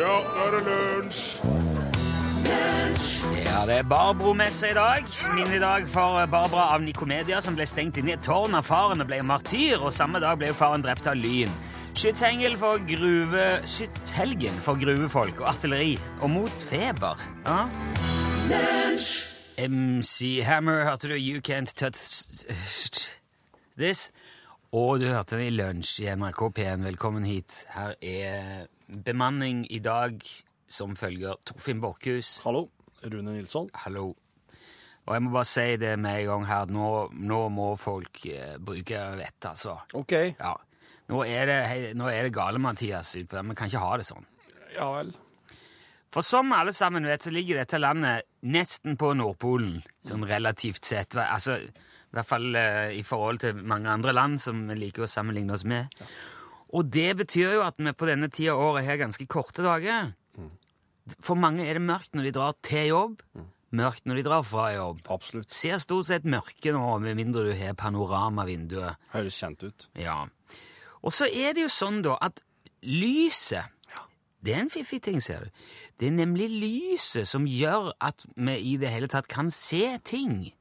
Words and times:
Ja, 0.00 0.06
nå 0.08 0.44
er 0.46 0.54
det 0.54 0.60
lunsj! 0.64 1.24
Ja, 3.44 3.66
det 3.68 3.74
er 3.74 3.84
Barbro-messe 3.84 4.70
i 4.70 4.76
dag. 4.76 5.04
Minnedag 5.36 5.90
for 5.92 6.22
Barbara 6.32 6.70
av 6.72 6.80
Nikomedia, 6.80 7.42
som 7.44 7.52
ble 7.58 7.66
stengt 7.68 7.98
inne 8.00 8.14
i 8.14 8.14
et 8.14 8.22
tårn 8.24 8.56
av 8.56 8.64
faren 8.64 9.04
og 9.04 9.10
ble 9.10 9.18
martyr, 9.28 9.76
og 9.76 9.92
samme 9.92 10.22
dag 10.24 10.40
ble 10.40 10.54
faren 10.56 10.80
drept 10.86 11.10
av 11.10 11.20
lyn. 11.20 11.52
Skytshelgen 11.92 12.56
for 12.62 12.80
gruve... 12.88 13.44
Skytshelgen 13.68 14.56
for 14.64 14.80
gruvefolk 14.80 15.44
og 15.44 15.52
artilleri. 15.52 15.92
Og 16.24 16.32
mot 16.32 16.66
feber. 16.70 17.20
Ja. 17.44 17.68
MC 19.60 20.40
Hammer 20.48 20.86
hørte 20.88 21.12
du 21.12 21.18
You 21.20 21.44
Can't 21.44 21.76
Touch 21.76 23.12
This. 23.76 24.08
Og 24.72 25.04
du 25.04 25.10
hørte 25.12 25.36
det 25.36 25.52
i 25.52 25.56
lunsj 25.60 25.98
i 26.06 26.12
NRK 26.16 26.46
P1. 26.56 26.88
Velkommen 26.88 27.28
hit. 27.28 27.66
Her 27.76 27.98
er 28.00 28.70
bemanning 28.90 29.64
i 29.70 29.78
dag 29.82 30.18
som 30.70 30.96
følger 30.98 31.38
Torfinn 31.46 31.80
Borchhus. 31.82 32.40
Hallo, 32.44 32.68
Rune 33.04 33.36
Nilsson. 33.36 33.70
Hallo. 33.84 34.12
Og 35.06 35.14
jeg 35.16 35.22
må 35.24 35.32
bare 35.34 35.48
si 35.48 35.76
det 35.80 35.94
med 35.98 36.20
en 36.20 36.28
gang 36.28 36.44
her, 36.46 36.70
nå, 36.70 36.88
nå 37.16 37.40
må 37.54 37.70
folk 37.80 38.20
eh, 38.30 38.58
bruke 38.62 39.00
vett, 39.18 39.40
altså. 39.48 39.78
Ok. 39.98 40.14
Ja. 40.36 40.52
Nå 41.10 41.24
er 41.26 41.48
det, 41.50 41.56
hei, 41.66 41.80
nå 41.98 42.06
er 42.12 42.28
det 42.28 42.34
gale, 42.36 42.60
Mathias. 42.62 43.16
utpå. 43.18 43.40
Vi 43.48 43.56
kan 43.58 43.70
ikke 43.70 43.82
ha 43.82 43.96
det 43.98 44.06
sånn. 44.06 44.26
Ja 44.76 44.86
vel. 44.94 45.10
For 46.10 46.26
som 46.26 46.52
alle 46.54 46.72
sammen 46.74 47.06
vet, 47.06 47.22
så 47.22 47.32
ligger 47.34 47.60
dette 47.60 47.78
landet 47.78 48.26
nesten 48.42 48.96
på 48.98 49.12
Nordpolen, 49.18 49.80
sånn 50.06 50.26
relativt 50.26 50.86
sett. 50.86 51.14
Altså, 51.18 51.58
I 51.62 52.14
hvert 52.14 52.30
fall 52.30 52.54
eh, 52.58 52.96
i 52.98 53.02
forhold 53.06 53.42
til 53.42 53.58
mange 53.62 53.90
andre 53.90 54.14
land 54.14 54.38
som 54.42 54.62
vi 54.70 54.78
liker 54.78 55.06
å 55.06 55.10
sammenligne 55.10 55.54
oss 55.54 55.66
med. 55.66 55.90
Og 56.76 56.90
det 56.94 57.16
betyr 57.18 57.56
jo 57.56 57.62
at 57.66 57.78
vi 57.82 57.92
på 57.92 58.06
denne 58.08 58.30
tida 58.30 58.54
av 58.54 58.62
året 58.70 58.86
har 58.86 59.00
ganske 59.00 59.26
korte 59.30 59.64
dager. 59.66 60.12
For 61.18 61.38
mange 61.38 61.66
er 61.66 61.78
det 61.78 61.86
mørkt 61.86 62.14
når 62.14 62.28
de 62.28 62.34
drar 62.36 62.58
til 62.66 62.92
jobb, 62.92 63.24
mørkt 63.74 64.06
når 64.06 64.20
de 64.20 64.26
drar 64.26 64.44
fra 64.46 64.68
jobb. 64.74 65.02
Absolutt. 65.10 65.50
Ser 65.50 65.80
stort 65.82 66.06
sett 66.10 66.28
mørke 66.28 66.74
nå, 66.74 66.84
med 67.02 67.18
mindre 67.18 67.48
du 67.48 67.52
har 67.58 67.74
panoramavinduet. 67.78 69.00
Høres 69.14 69.38
kjent 69.40 69.64
ut. 69.66 69.88
Ja. 69.98 70.22
Og 71.02 71.14
så 71.16 71.26
er 71.26 71.56
det 71.56 71.66
jo 71.66 71.72
sånn, 71.72 72.02
da, 72.06 72.16
at 72.22 72.42
lyset 72.86 73.76
Det 74.40 74.54
er 74.54 74.62
en 74.62 74.70
fiffig 74.72 75.02
ting, 75.04 75.18
ser 75.20 75.42
du. 75.44 75.64
Det 76.00 76.06
er 76.08 76.14
nemlig 76.16 76.46
lyset 76.48 77.28
som 77.28 77.44
gjør 77.44 77.90
at 78.00 78.24
vi 78.40 78.54
i 78.70 78.78
det 78.80 78.88
hele 78.88 79.10
tatt 79.12 79.28
kan 79.28 79.50
se 79.52 79.98
ting. 80.00 80.54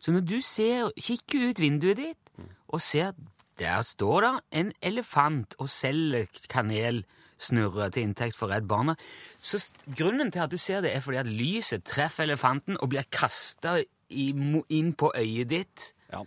Så 0.00 0.14
når 0.14 0.24
du 0.24 0.38
ser, 0.40 0.88
kikker 0.96 1.50
ut 1.50 1.60
vinduet 1.60 2.00
ditt 2.00 2.46
og 2.72 2.80
ser 2.80 3.12
Der 3.60 3.82
står 3.84 4.20
det 4.24 4.32
en 4.56 4.72
elefant 4.82 5.54
og 5.60 5.68
selger 5.68 6.26
kanelsnurrer 6.48 7.90
til 7.92 8.02
inntekt 8.08 8.36
for 8.38 8.48
Redd 8.52 8.68
Barna. 8.68 8.94
Så 9.38 9.74
grunnen 9.96 10.30
til 10.32 10.40
at 10.46 10.52
du 10.52 10.58
ser 10.58 10.80
det, 10.80 10.94
er 10.96 11.00
fordi 11.04 11.18
at 11.20 11.26
lyset 11.28 11.84
treffer 11.84 12.22
elefanten 12.24 12.76
og 12.80 12.88
blir 12.94 13.04
kasta 13.12 13.82
inn 14.10 14.94
på 14.96 15.12
øyet 15.12 15.48
ditt. 15.52 15.94
Ja. 16.12 16.24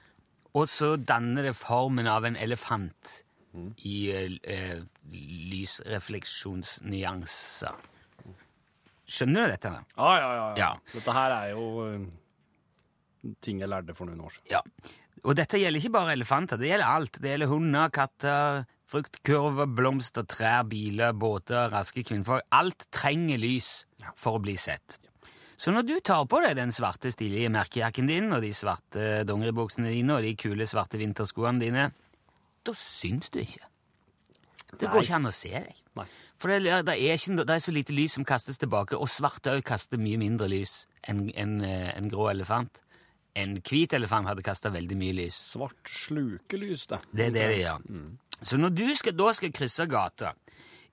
Og 0.54 0.70
så 0.70 0.96
danner 1.02 1.44
det 1.50 1.56
formen 1.58 2.08
av 2.08 2.26
en 2.30 2.38
elefant 2.38 3.24
i 3.86 4.12
eh, 4.14 4.32
lysrefleksjonsnyanser. 5.54 7.76
Skjønner 9.14 9.42
du 9.44 9.48
dette? 9.52 9.70
Ja, 9.98 10.00
ja, 10.00 10.04
ja, 10.22 10.28
ja. 10.38 10.46
Ja. 10.58 10.74
Dette 10.94 11.12
her 11.18 11.30
er 11.36 11.48
jo 11.52 11.64
eh, 11.86 12.02
ting 13.44 13.60
jeg 13.62 13.70
lærte 13.70 13.94
for 13.98 14.06
noen 14.10 14.22
år 14.26 14.32
siden. 14.38 14.50
Ja. 14.54 14.62
Og 15.24 15.38
dette 15.40 15.60
gjelder 15.60 15.80
ikke 15.80 15.96
bare 15.96 16.16
elefanter, 16.18 16.60
det 16.60 16.68
gjelder 16.68 16.90
alt. 16.98 17.18
Det 17.24 17.32
gjelder 17.32 17.52
hunder, 17.52 17.92
katter, 17.96 18.66
fruktkurver, 18.92 19.70
blomster, 19.72 20.28
trær, 20.28 20.66
biler, 20.68 21.16
båter, 21.16 21.72
raske 21.72 22.04
kvinnfolk. 22.04 22.44
Alt 22.52 22.90
trenger 22.94 23.40
lys 23.40 23.72
for 24.20 24.38
å 24.38 24.44
bli 24.44 24.58
sett. 24.60 25.00
Så 25.56 25.72
når 25.72 25.86
du 25.88 25.94
tar 26.04 26.26
på 26.28 26.42
deg 26.44 26.58
den 26.60 26.74
svarte, 26.76 27.12
stilige 27.14 27.52
merkejakken 27.54 28.10
din, 28.10 28.28
og 28.36 28.44
de 28.44 28.52
svarte 28.56 29.24
dongeribuksene 29.30 29.94
dine, 29.94 30.18
og 30.18 30.26
de 30.26 30.34
kule, 30.36 30.68
svarte 30.68 31.00
vinterskoene 31.00 31.62
dine, 31.62 31.88
da 32.68 32.76
syns 32.76 33.32
du 33.32 33.40
ikke. 33.40 33.64
Det 34.74 34.90
går 34.90 35.06
ikke 35.06 35.20
an 35.22 35.30
å 35.30 35.36
se 35.36 35.54
deg. 35.54 35.80
Nei. 35.96 36.08
For 36.42 36.52
det, 36.52 36.74
det, 36.84 36.98
er 36.98 37.16
ikke, 37.16 37.46
det 37.46 37.56
er 37.56 37.64
så 37.64 37.72
lite 37.72 37.96
lys 37.96 38.18
som 38.18 38.28
kastes 38.28 38.60
tilbake, 38.60 39.00
og 39.00 39.08
svarte 39.08 39.56
kaster 39.64 40.02
mye 40.02 40.20
mindre 40.20 40.50
lys 40.52 40.82
enn 41.08 41.30
en, 41.40 41.62
en 41.64 42.12
grå 42.12 42.28
elefant. 42.34 42.83
En 43.40 43.56
hvit 43.66 43.94
elefant 43.98 44.30
hadde 44.30 44.46
kasta 44.46 44.70
veldig 44.74 44.98
mye 45.00 45.16
lys. 45.18 45.38
Svart 45.54 45.90
slukelys, 45.90 46.86
da. 46.92 47.00
Det 47.10 47.32
er 47.32 47.34
det 47.34 47.48
det 47.50 47.60
gjør. 47.64 47.88
Så 48.44 48.60
når 48.60 48.74
du 48.78 48.88
skal, 48.98 49.16
da 49.18 49.32
skal 49.34 49.54
krysse 49.56 49.88
gata 49.90 50.34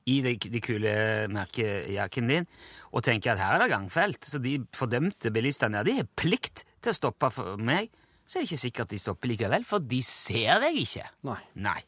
i 0.09 0.21
de, 0.25 0.37
de 0.41 0.62
kule 0.65 0.93
merkejakken 1.33 2.31
din, 2.31 2.49
og 2.91 3.05
tenker 3.06 3.34
at 3.34 3.43
her 3.43 3.59
er 3.59 3.65
det 3.65 3.73
gangfelt, 3.75 4.25
så 4.27 4.41
de 4.43 4.56
fordømte 4.75 5.33
bilistene 5.34 5.84
de 5.87 5.99
har 6.01 6.09
plikt 6.19 6.65
til 6.81 6.95
å 6.95 6.97
stoppe 6.97 7.31
for 7.34 7.61
meg, 7.61 7.93
så 8.25 8.39
er 8.39 8.45
det 8.45 8.51
ikke 8.51 8.65
sikkert 8.65 8.95
de 8.95 9.03
stopper 9.03 9.31
likevel, 9.33 9.67
for 9.67 9.84
de 9.84 10.01
ser 10.07 10.62
deg 10.62 10.81
ikke. 10.81 11.05
Nei. 11.28 11.39
Nei. 11.61 11.78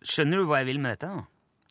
Skjønner 0.00 0.40
du 0.40 0.48
hva 0.48 0.62
jeg 0.62 0.70
vil 0.70 0.80
med 0.82 0.94
dette? 0.94 1.10
nå? 1.10 1.26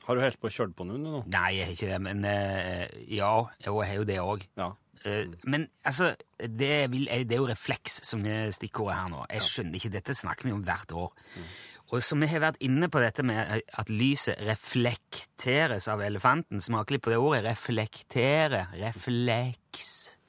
Har 0.10 0.18
du 0.18 0.24
helt 0.24 0.40
på 0.42 0.50
kjørt 0.50 0.74
på 0.74 0.86
noen 0.90 1.04
nå? 1.06 1.20
Nei, 1.30 1.50
jeg 1.54 1.68
har 1.68 1.76
ikke 1.76 1.90
det, 1.92 1.98
men 2.02 2.24
uh, 2.26 2.86
ja, 3.14 3.34
jeg 3.62 3.74
har 3.78 3.98
jo 4.00 4.06
det 4.10 4.16
òg. 4.24 4.46
Ja. 4.58 4.72
Men 5.48 5.68
altså, 5.88 6.16
det, 6.40 6.92
vil, 6.92 7.06
det 7.08 7.36
er 7.36 7.42
jo 7.42 7.48
refleks 7.48 8.02
som 8.08 8.26
er 8.28 8.52
stikkordet 8.56 8.98
her 8.98 9.10
nå. 9.14 9.26
Jeg 9.32 9.42
skjønner 9.48 9.76
ikke, 9.80 9.96
Dette 9.96 10.14
snakker 10.18 10.44
vi 10.50 10.56
om 10.56 10.66
hvert 10.68 10.92
år. 10.92 11.12
Og 11.90 12.04
som 12.06 12.22
vi 12.22 12.28
har 12.30 12.44
vært 12.44 12.62
inne 12.62 12.88
på 12.92 13.00
dette 13.02 13.24
med 13.26 13.40
at 13.66 13.90
lyset 13.90 14.38
reflekteres 14.46 15.88
av 15.90 16.02
elefanten, 16.06 16.62
smaker 16.62 16.94
litt 16.96 17.06
på 17.06 17.14
det 17.14 17.18
ordet. 17.18 17.42
Reflektere. 17.48 18.62
Reflekstere. 18.78 20.20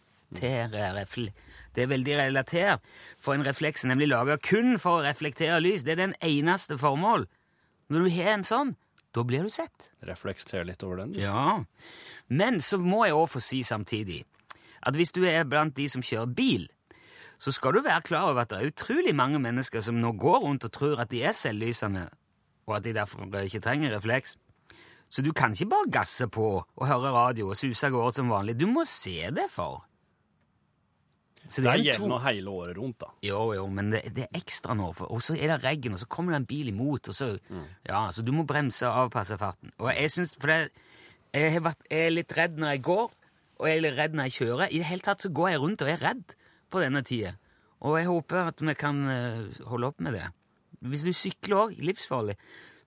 Refle 0.97 1.31
det 1.75 1.85
er 1.85 1.91
veldig 1.91 2.17
relatert. 2.19 2.87
For 3.23 3.37
en 3.37 3.45
refleks 3.47 3.85
er 3.85 3.93
nemlig 3.93 4.11
laga 4.11 4.37
kun 4.43 4.79
for 4.83 4.99
å 4.99 5.05
reflektere 5.07 5.61
lys. 5.63 5.85
Det 5.87 5.95
er 5.95 6.03
den 6.03 6.17
eneste 6.25 6.79
formål. 6.81 7.29
Når 7.91 8.07
du 8.07 8.15
har 8.17 8.35
en 8.35 8.47
sånn, 8.47 8.75
da 9.15 9.25
blir 9.27 9.47
du 9.47 9.53
sett. 9.53 9.91
Reflekter 10.07 10.67
litt 10.67 10.83
over 10.87 11.05
den. 11.05 11.15
Ja, 11.19 11.63
men 12.31 12.61
så 12.63 12.79
må 12.79 13.05
jeg 13.07 13.17
også 13.17 13.37
få 13.37 13.43
si 13.43 13.63
samtidig 13.67 14.23
at 14.83 14.97
hvis 14.97 15.13
du 15.13 15.23
er 15.25 15.45
blant 15.45 15.75
de 15.77 15.89
som 15.89 16.03
kjører 16.03 16.35
bil, 16.35 16.69
så 17.41 17.53
skal 17.53 17.73
du 17.73 17.81
være 17.83 18.03
klar 18.05 18.29
over 18.31 18.43
at 18.43 18.51
det 18.53 18.59
er 18.61 18.69
utrolig 18.73 19.15
mange 19.17 19.39
mennesker 19.41 19.81
som 19.81 19.97
nå 20.01 20.13
går 20.21 20.39
rundt 20.45 20.65
og 20.65 20.73
tror 20.73 21.01
at 21.01 21.11
de 21.11 21.23
er 21.25 21.33
selvlysende, 21.33 22.09
og 22.67 22.77
at 22.77 22.85
de 22.85 22.93
derfor 22.93 23.25
ikke 23.43 23.61
trenger 23.65 23.95
refleks. 23.97 24.37
Så 25.11 25.23
du 25.27 25.33
kan 25.33 25.51
ikke 25.53 25.67
bare 25.73 25.91
gasse 25.91 26.29
på 26.29 26.45
og 26.77 26.87
høre 26.87 27.11
radio 27.13 27.49
og 27.51 27.57
suse 27.57 27.87
av 27.89 27.93
gårde 27.97 28.15
som 28.15 28.29
vanlig. 28.31 28.59
Du 28.61 28.67
må 28.71 28.85
se 28.87 29.31
det 29.35 29.49
for. 29.51 29.81
Så 31.51 31.63
Det 31.65 31.71
er 31.71 31.81
gjelder 31.83 31.99
to- 31.99 32.19
hele 32.29 32.51
året 32.51 32.77
rundt, 32.79 32.99
da. 33.01 33.07
jo, 33.27 33.53
jo, 33.55 33.67
men 33.67 33.91
det, 33.91 34.03
det 34.15 34.27
er 34.29 34.39
ekstra 34.39 34.75
nå. 34.77 34.93
For, 34.95 35.11
og 35.11 35.23
så 35.25 35.35
er 35.35 35.49
det 35.57 35.65
regn, 35.65 35.93
og 35.97 35.99
så 35.99 36.07
kommer 36.07 36.33
det 36.33 36.43
en 36.43 36.47
bil 36.47 36.69
imot, 36.69 37.09
og 37.09 37.15
så 37.15 37.39
Ja, 37.89 38.11
så 38.13 38.23
du 38.23 38.31
må 38.33 38.45
bremse 38.47 38.87
og 38.87 39.07
avpasse 39.09 39.39
farten. 39.39 39.73
Og 39.79 39.91
jeg 39.97 40.11
syns 40.11 40.37
For 40.39 40.47
det, 40.47 40.71
jeg, 41.35 41.53
har 41.53 41.61
vært, 41.61 41.83
jeg 41.91 42.07
er 42.07 42.11
litt 42.11 42.37
redd 42.37 42.59
når 42.61 42.69
jeg 42.77 42.83
går, 42.83 43.11
og 43.61 43.69
jeg 43.69 43.85
er 43.85 43.97
redd 43.99 44.17
når 44.17 44.31
jeg 44.31 44.37
kjører. 44.41 44.67
I 44.73 44.81
det 44.81 44.89
hele 44.89 45.05
tatt 45.05 45.21
så 45.25 45.31
går 45.37 45.53
jeg 45.53 45.61
rundt 45.61 45.85
og 45.85 45.93
er 45.93 46.01
redd 46.01 46.35
på 46.73 46.81
denne 46.83 47.03
tida. 47.07 47.35
Og 47.85 47.99
jeg 47.99 48.09
håper 48.09 48.51
at 48.51 48.61
vi 48.65 48.75
kan 48.77 48.97
eh, 49.09 49.61
holde 49.69 49.87
opp 49.93 50.01
med 50.05 50.17
det. 50.17 50.27
Hvis 50.81 51.05
du 51.05 51.13
sykler 51.17 51.57
òg, 51.67 51.71
livsfarlig. 51.85 52.37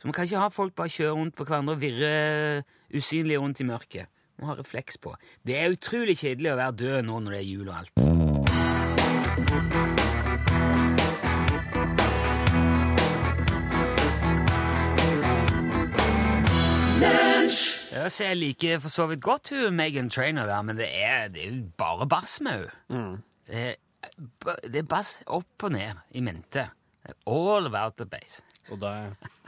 Så 0.01 0.09
vi 0.09 0.13
kan 0.15 0.25
ikke 0.27 0.41
ha 0.41 0.49
folk 0.53 0.73
bare 0.77 0.93
kjøre 0.93 1.15
rundt 1.17 1.35
på 1.37 1.45
hverandre 1.47 1.77
og 1.77 1.81
virre 1.81 2.63
usynlige 2.93 3.41
rundt 3.41 3.61
i 3.61 3.69
mørket. 3.69 4.09
Må 4.41 4.49
ha 4.49 4.57
refleks 4.57 4.97
på. 4.97 5.13
Det 5.45 5.55
er 5.59 5.73
utrolig 5.73 6.17
kjedelig 6.19 6.51
å 6.53 6.59
være 6.59 6.79
død 6.81 6.97
nå 7.07 7.15
når 7.21 7.37
det 7.37 7.41
er 7.43 7.49
jul 7.53 7.67
og 7.69 7.75
alt. 7.83 7.93
Ja, 17.93 18.07
så 18.09 18.23
jeg 18.31 18.37
liker 18.39 18.79
for 18.81 18.89
så 18.89 19.05
vidt 19.11 19.21
godt 19.21 19.49
hun 19.53 19.75
Megan 19.77 20.09
Trainer 20.09 20.47
der, 20.49 20.61
men 20.65 20.77
det 20.79 20.87
er, 20.89 21.27
det 21.33 21.43
er 21.45 21.51
jo 21.51 21.63
bare 21.77 22.07
bass 22.09 22.39
med 22.41 22.65
henne. 22.89 23.21
Det, 23.47 23.63
er- 23.67 24.67
det 24.67 24.81
er 24.81 24.87
bass 24.89 25.17
opp 25.27 25.63
og 25.67 25.71
ned 25.75 26.01
i 26.11 26.21
mente. 26.25 26.65
All 27.27 27.67
about 27.69 27.97
the 27.97 28.05
bass. 28.05 28.41
Og 28.71 28.79
det, 28.81 28.93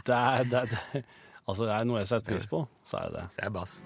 det, 0.06 0.16
er, 0.16 0.44
det, 0.44 0.64
det 0.94 1.04
Altså, 1.48 1.66
det 1.68 1.74
er 1.76 1.84
noe 1.86 2.00
jeg 2.02 2.08
setter 2.10 2.34
pris 2.34 2.48
på, 2.50 2.64
så 2.90 2.98
er 3.04 3.12
det 3.14 3.20
det. 3.22 3.28
Det 3.38 3.46
er 3.46 3.54
bass. 3.54 3.80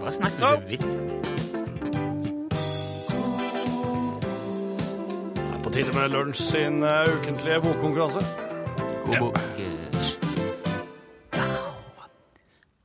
Bare 0.00 0.12
snakker 0.12 0.38
du 0.60 0.68
vidt? 0.68 0.84
Det 5.76 5.88
og 5.88 5.94
med 5.94 6.08
Lunsj 6.08 6.40
sin 6.40 6.82
uh, 6.82 7.04
ukentlige 7.18 7.60
bokkonkurranse. 7.60 8.20
God 9.06 9.18
bok. 9.18 9.38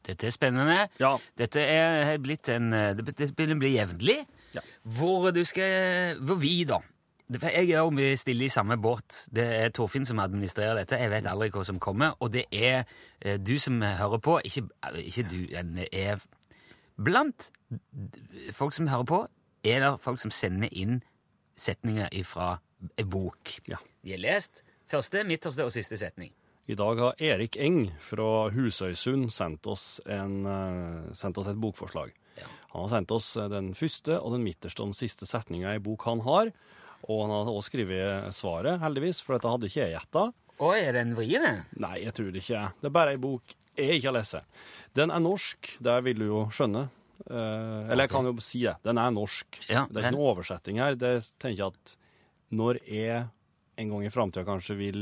Dette 0.08 0.28
er 0.28 0.30
spennende. 0.30 0.88
Ja. 1.00 1.12
Dette 1.38 1.62
er 1.62 2.18
blitt 2.20 2.50
en 2.52 2.74
eh, 2.74 2.90
Det 2.98 3.30
begynner 3.32 3.56
å 3.56 3.62
bli 3.62 3.70
jevnlig. 3.78 4.16
Ja. 4.58 4.64
Hvor 4.84 5.30
du 5.32 5.40
skal 5.48 6.18
Hvor 6.20 6.36
vi, 6.36 6.66
da, 6.68 6.82
Jeg 7.32 7.70
er 7.70 7.78
jo 7.78 7.94
mye 7.96 8.18
stille 8.20 8.44
i 8.46 8.52
samme 8.52 8.76
båt. 8.78 9.22
Det 9.32 9.46
er 9.62 9.72
Torfinn 9.72 10.06
som 10.06 10.20
administrerer 10.20 10.82
dette. 10.82 11.00
Jeg 11.00 11.14
vet 11.14 11.30
aldri 11.32 11.48
hva 11.50 11.64
som 11.64 11.80
kommer. 11.80 12.18
Og 12.20 12.34
det 12.34 12.44
er 12.52 12.84
eh, 13.22 13.40
du 13.40 13.56
som 13.60 13.80
hører 13.82 14.20
på, 14.20 14.42
ikke, 14.44 14.66
ikke 15.00 15.24
du, 15.32 15.38
det 15.78 15.88
er 15.94 16.20
Blant 17.00 17.52
folk 18.52 18.76
som 18.76 18.92
hører 18.92 19.08
på, 19.08 19.22
er 19.64 19.80
det 19.80 19.94
folk 20.04 20.20
som 20.20 20.32
sender 20.32 20.68
inn 20.72 21.00
setninger 21.56 22.12
fra 22.28 22.58
en 22.58 22.68
bok. 23.06 23.56
Ja. 23.70 23.80
De 24.02 24.16
har 24.16 24.22
lest 24.22 24.64
første, 24.92 25.24
midterste 25.28 25.66
og 25.66 25.74
siste 25.74 26.00
setning. 26.00 26.34
I 26.70 26.76
dag 26.78 27.00
har 27.02 27.22
Erik 27.22 27.58
Eng 27.60 27.88
fra 28.00 28.50
Husøysund 28.54 29.32
sendt 29.34 29.68
oss, 29.68 30.00
en, 30.06 30.46
eh, 30.46 31.14
sendt 31.18 31.40
oss 31.42 31.50
et 31.52 31.60
bokforslag. 31.60 32.12
Ja. 32.38 32.48
Han 32.74 32.86
har 32.86 32.92
sendt 32.94 33.12
oss 33.12 33.36
eh, 33.36 33.50
den 33.52 33.74
første 33.74 34.20
og 34.22 34.36
den 34.36 34.46
midterste 34.46 34.84
og 34.84 34.92
den 34.92 35.00
siste 35.00 35.28
setninga 35.28 35.74
i 35.76 35.82
bok 35.84 36.06
han 36.08 36.22
har. 36.28 36.52
Og 37.10 37.24
han 37.24 37.34
har 37.34 37.50
også 37.50 37.72
skrevet 37.72 38.30
svaret, 38.38 38.80
heldigvis, 38.80 39.24
for 39.26 39.36
dette 39.36 39.50
hadde 39.50 39.72
ikke 39.72 39.82
jeg 39.82 39.96
gjetta. 39.98 40.28
Oi, 40.62 40.78
er 40.78 40.94
den 40.94 41.16
vriene? 41.18 41.66
Nei, 41.82 42.04
jeg 42.04 42.14
tror 42.14 42.30
det 42.30 42.44
ikke. 42.44 42.66
Det 42.80 42.90
er 42.92 42.94
bare 42.94 43.16
ei 43.16 43.22
bok 43.22 43.56
jeg 43.80 43.98
ikke 43.98 44.12
har 44.12 44.18
lest. 44.20 44.60
Den 44.94 45.10
er 45.10 45.24
norsk, 45.24 45.76
det 45.82 45.96
vil 46.06 46.22
du 46.22 46.28
jo 46.28 46.44
skjønne. 46.54 46.86
Eh, 47.26 47.90
eller 47.92 48.06
jeg 48.06 48.14
kan 48.14 48.30
jo 48.30 48.36
si 48.44 48.62
det. 48.68 48.76
Den 48.86 49.02
er 49.02 49.14
norsk. 49.16 49.64
Ja, 49.68 49.88
det 49.90 49.98
er 49.98 50.08
ikke 50.08 50.18
noe 50.20 50.30
oversetting 50.36 50.82
her. 50.84 50.98
Det 51.00 51.16
tenker 51.42 51.58
jeg 51.58 51.74
at 51.74 51.96
når 52.52 52.80
jeg 52.88 53.26
en 53.82 53.90
gang 53.94 54.06
i 54.06 54.12
framtida 54.14 54.46
kanskje 54.48 54.76
vil 54.80 55.02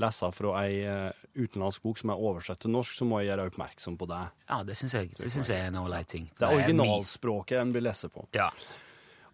lese 0.00 0.28
fra 0.32 0.52
ei 0.62 0.80
eh, 0.86 1.10
utenlandsk 1.36 1.82
bok 1.84 1.98
som 2.00 2.12
er 2.14 2.20
oversett 2.20 2.60
til 2.62 2.72
norsk, 2.72 2.94
så 2.96 3.04
må 3.08 3.18
jeg 3.20 3.32
gjøre 3.32 3.48
oppmerksom 3.50 3.98
på 4.00 4.06
det. 4.08 4.20
Ja, 4.48 4.62
det 4.64 4.76
syns 4.78 4.94
jeg, 4.96 5.10
det 5.16 5.32
synes 5.32 5.50
jeg 5.50 5.60
er 5.64 5.68
en 5.72 5.80
ålreit 5.82 6.08
ting. 6.08 6.30
Det 6.38 6.46
er 6.46 6.56
originalspråket 6.60 7.60
en 7.60 7.74
vil 7.74 7.84
lese 7.88 8.08
på. 8.12 8.24
Ja. 8.36 8.48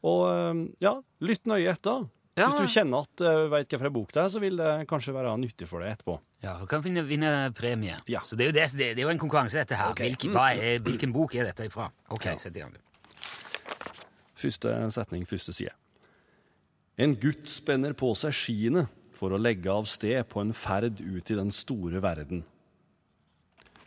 Og 0.06 0.22
eh, 0.32 0.62
ja, 0.86 0.96
lytt 1.26 1.46
nøye 1.50 1.70
etter. 1.74 2.06
Ja. 2.36 2.50
Hvis 2.50 2.58
du 2.60 2.68
kjenner 2.68 3.06
at 3.06 3.20
du 3.22 3.46
vet 3.48 3.70
hvilken 3.70 3.92
bok 3.94 4.10
det 4.12 4.20
er, 4.20 4.32
så 4.34 4.40
vil 4.42 4.58
det 4.60 4.72
kanskje 4.90 5.14
være 5.16 5.30
nyttig 5.40 5.68
for 5.70 5.80
deg 5.80 5.94
etterpå. 5.94 6.18
Ja, 6.44 6.58
du 6.60 6.66
kan 6.68 6.82
vinne, 6.84 7.00
vinne 7.08 7.30
premie. 7.56 7.94
Ja. 8.12 8.20
Så 8.28 8.36
det 8.36 8.44
er, 8.44 8.50
jo 8.50 8.56
det, 8.58 8.66
det 8.76 8.90
er 9.00 9.06
jo 9.06 9.12
en 9.14 9.22
konkurranse, 9.22 9.62
dette 9.62 9.78
her. 9.78 9.94
Okay. 9.94 10.10
Hvilken, 10.12 10.36
er, 10.36 10.82
hvilken 10.84 11.14
bok 11.16 11.32
er 11.38 11.48
dette 11.48 11.64
ifra? 11.70 11.88
OK, 12.12 12.26
Ja. 12.28 12.36
sett 12.42 12.58
i 12.58 12.60
gang. 12.60 12.74
Første 14.36 14.74
setning, 14.92 15.24
første 15.28 15.54
side. 15.56 15.72
En 16.96 17.12
gutt 17.20 17.48
spenner 17.52 17.92
på 17.92 18.12
seg 18.16 18.32
skiene 18.32 18.86
for 19.16 19.32
å 19.32 19.40
legge 19.40 19.72
av 19.72 19.88
sted 19.88 20.22
på 20.30 20.40
en 20.42 20.54
ferd 20.56 21.00
ut 21.00 21.30
i 21.32 21.36
den 21.36 21.52
store 21.52 22.00
verden. 22.04 22.44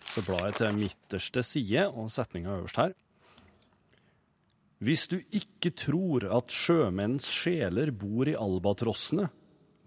Så 0.10 0.24
blar 0.26 0.48
jeg 0.48 0.58
til 0.60 0.78
midterste 0.78 1.44
side, 1.46 1.86
og 1.90 2.10
setninga 2.14 2.58
øverst 2.58 2.82
her. 2.82 2.94
Hvis 4.80 5.10
du 5.12 5.18
ikke 5.36 5.74
tror 5.76 6.26
at 6.38 6.54
sjømenns 6.56 7.28
sjeler 7.34 7.92
bor 7.92 8.30
i 8.30 8.38
albatrossene, 8.38 9.28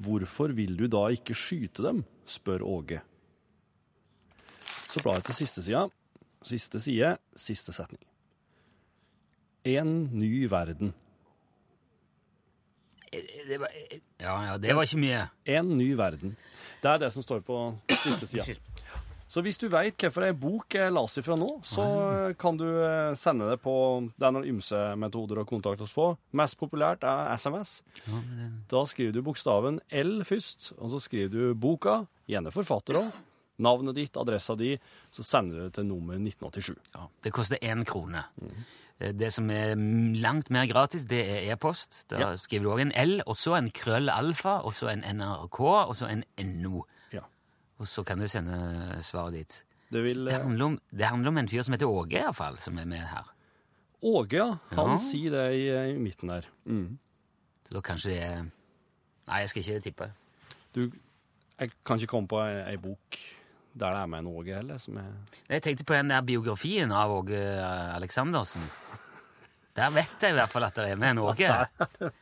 hvorfor 0.02 0.52
vil 0.54 0.76
du 0.78 0.84
da 0.90 1.06
ikke 1.14 1.36
skyte 1.38 1.86
dem? 1.86 2.02
spør 2.28 2.62
Åge. 2.68 3.00
Så 4.92 5.00
blar 5.02 5.18
jeg 5.18 5.30
til 5.30 5.38
siste 5.40 5.64
sida. 5.64 5.86
Siste 6.42 6.80
side, 6.82 7.14
siste 7.38 7.72
setning. 7.74 8.02
En 9.64 10.10
ny 10.12 10.44
verden. 10.50 10.92
Eh, 13.42 13.48
Det 13.48 13.58
var, 13.60 13.68
eh, 13.74 13.98
ja, 14.22 14.36
ja, 14.52 14.58
det 14.58 14.74
var 14.76 14.86
ikke 14.86 15.00
mye. 15.02 15.22
En 15.46 15.76
ny 15.76 15.94
verden. 15.98 16.36
Det 16.82 16.90
er 16.90 16.98
det 16.98 17.12
som 17.12 17.22
står 17.22 17.42
på 17.46 17.58
siste 17.90 18.26
sida. 18.26 18.54
Så 19.32 19.40
hvis 19.40 19.56
du 19.56 19.64
veit 19.72 19.96
hvilken 19.96 20.24
ei 20.26 20.32
bok 20.36 20.74
jeg 20.76 20.92
leser 20.92 21.24
fra 21.24 21.36
nå, 21.40 21.46
så 21.64 22.34
kan 22.36 22.58
du 22.60 22.66
eh, 22.68 23.14
sende 23.16 23.46
det 23.48 23.62
på 23.64 23.72
Det 24.18 24.26
er 24.26 24.32
noen 24.34 24.44
ymse 24.50 24.80
metoder 25.00 25.40
å 25.40 25.46
kontakte 25.48 25.86
oss 25.86 25.94
på. 25.96 26.10
Mest 26.36 26.58
populært 26.60 27.02
er 27.08 27.32
SMS. 27.40 27.78
Da 28.68 28.82
skriver 28.84 29.12
du 29.16 29.22
bokstaven 29.24 29.80
L 29.90 30.20
først, 30.28 30.74
og 30.78 30.90
så 30.92 31.00
skriver 31.00 31.32
du 31.32 31.54
boka, 31.54 32.02
gjerne 32.28 32.52
forfatter 32.52 33.00
òg, 33.00 33.08
navnet 33.62 33.94
ditt, 33.96 34.16
adressa 34.20 34.54
di, 34.58 34.74
så 35.10 35.24
sender 35.24 35.56
du 35.56 35.64
det 35.64 35.74
til 35.78 35.86
nummer 35.88 36.18
1987. 36.20 36.76
Ja, 36.94 37.06
det 37.24 37.32
koster 37.32 37.56
én 37.62 37.86
krone. 37.88 38.26
Eh, 38.42 38.62
Det 39.18 39.32
som 39.34 39.50
er 39.50 39.74
langt 40.22 40.50
mer 40.50 40.66
gratis, 40.70 41.04
det 41.10 41.20
er 41.26 41.52
e-post. 41.52 42.04
Da 42.10 42.18
Ja. 42.18 42.36
skriver 42.36 42.62
du 42.64 42.70
òg 42.70 42.80
en 42.80 42.92
L, 42.94 43.22
og 43.26 43.36
så 43.36 43.56
en 43.58 43.70
krøll 43.70 44.08
alfa, 44.10 44.60
og 44.62 44.72
så 44.74 44.88
en 44.92 45.02
NRK, 45.16 45.60
og 45.60 45.96
så 45.96 46.06
en 46.10 46.24
NO. 46.38 46.84
Ja. 47.12 47.20
Og 47.78 47.86
så 47.88 48.04
kan 48.06 48.18
du 48.18 48.28
sende 48.28 48.96
svaret 49.02 49.32
ditt. 49.32 49.62
Det 49.92 50.02
vil 50.02 50.24
Det 50.26 50.32
eh, 50.34 50.40
handler 50.42 50.64
om, 50.64 50.78
det 50.90 51.06
handler 51.06 51.28
om 51.28 51.38
en 51.38 51.48
fyr 51.48 51.62
som 51.62 51.72
heter 51.72 51.86
Åge, 51.88 52.16
iallfall, 52.20 52.58
som 52.58 52.78
er 52.78 52.84
med 52.84 52.98
her. 52.98 53.26
Åge, 54.02 54.36
ja. 54.36 54.56
Han 54.76 54.90
Ja. 54.90 54.96
sier 54.96 55.30
det 55.30 55.54
i, 55.54 55.92
i 55.94 55.98
midten 55.98 56.28
der. 56.28 56.42
Mm. 56.66 56.98
Så 57.68 57.74
da 57.74 57.80
kanskje 57.80 58.10
det 58.10 58.22
er 58.22 58.42
Nei, 59.28 59.38
jeg 59.40 59.48
skal 59.48 59.62
ikke 59.62 59.80
tippe. 59.80 60.12
Du, 60.74 60.90
jeg 61.60 61.70
kan 61.86 61.96
ikke 61.96 62.06
komme 62.10 62.28
på 62.28 62.40
ei, 62.42 62.72
ei 62.72 62.76
bok 62.76 63.11
der 63.74 63.94
det 63.94 64.00
er 64.02 64.06
med 64.12 64.18
en 64.18 64.26
Åge 64.32 64.54
heller, 64.54 64.78
som 64.78 64.96
er 65.00 65.10
Jeg 65.48 65.62
tenkte 65.62 65.84
på 65.88 65.94
den 65.94 66.10
der 66.12 66.20
biografien 66.22 66.92
av 66.92 67.10
Åge 67.10 67.38
Aleksandersen. 67.94 68.62
Der 69.76 69.88
vet 69.94 70.20
jeg 70.20 70.34
i 70.34 70.36
hvert 70.36 70.50
fall 70.52 70.64
at 70.66 70.74
det 70.76 70.90
er 70.90 70.96
med 71.00 71.10
en 71.14 71.18
Åge. 71.24 71.48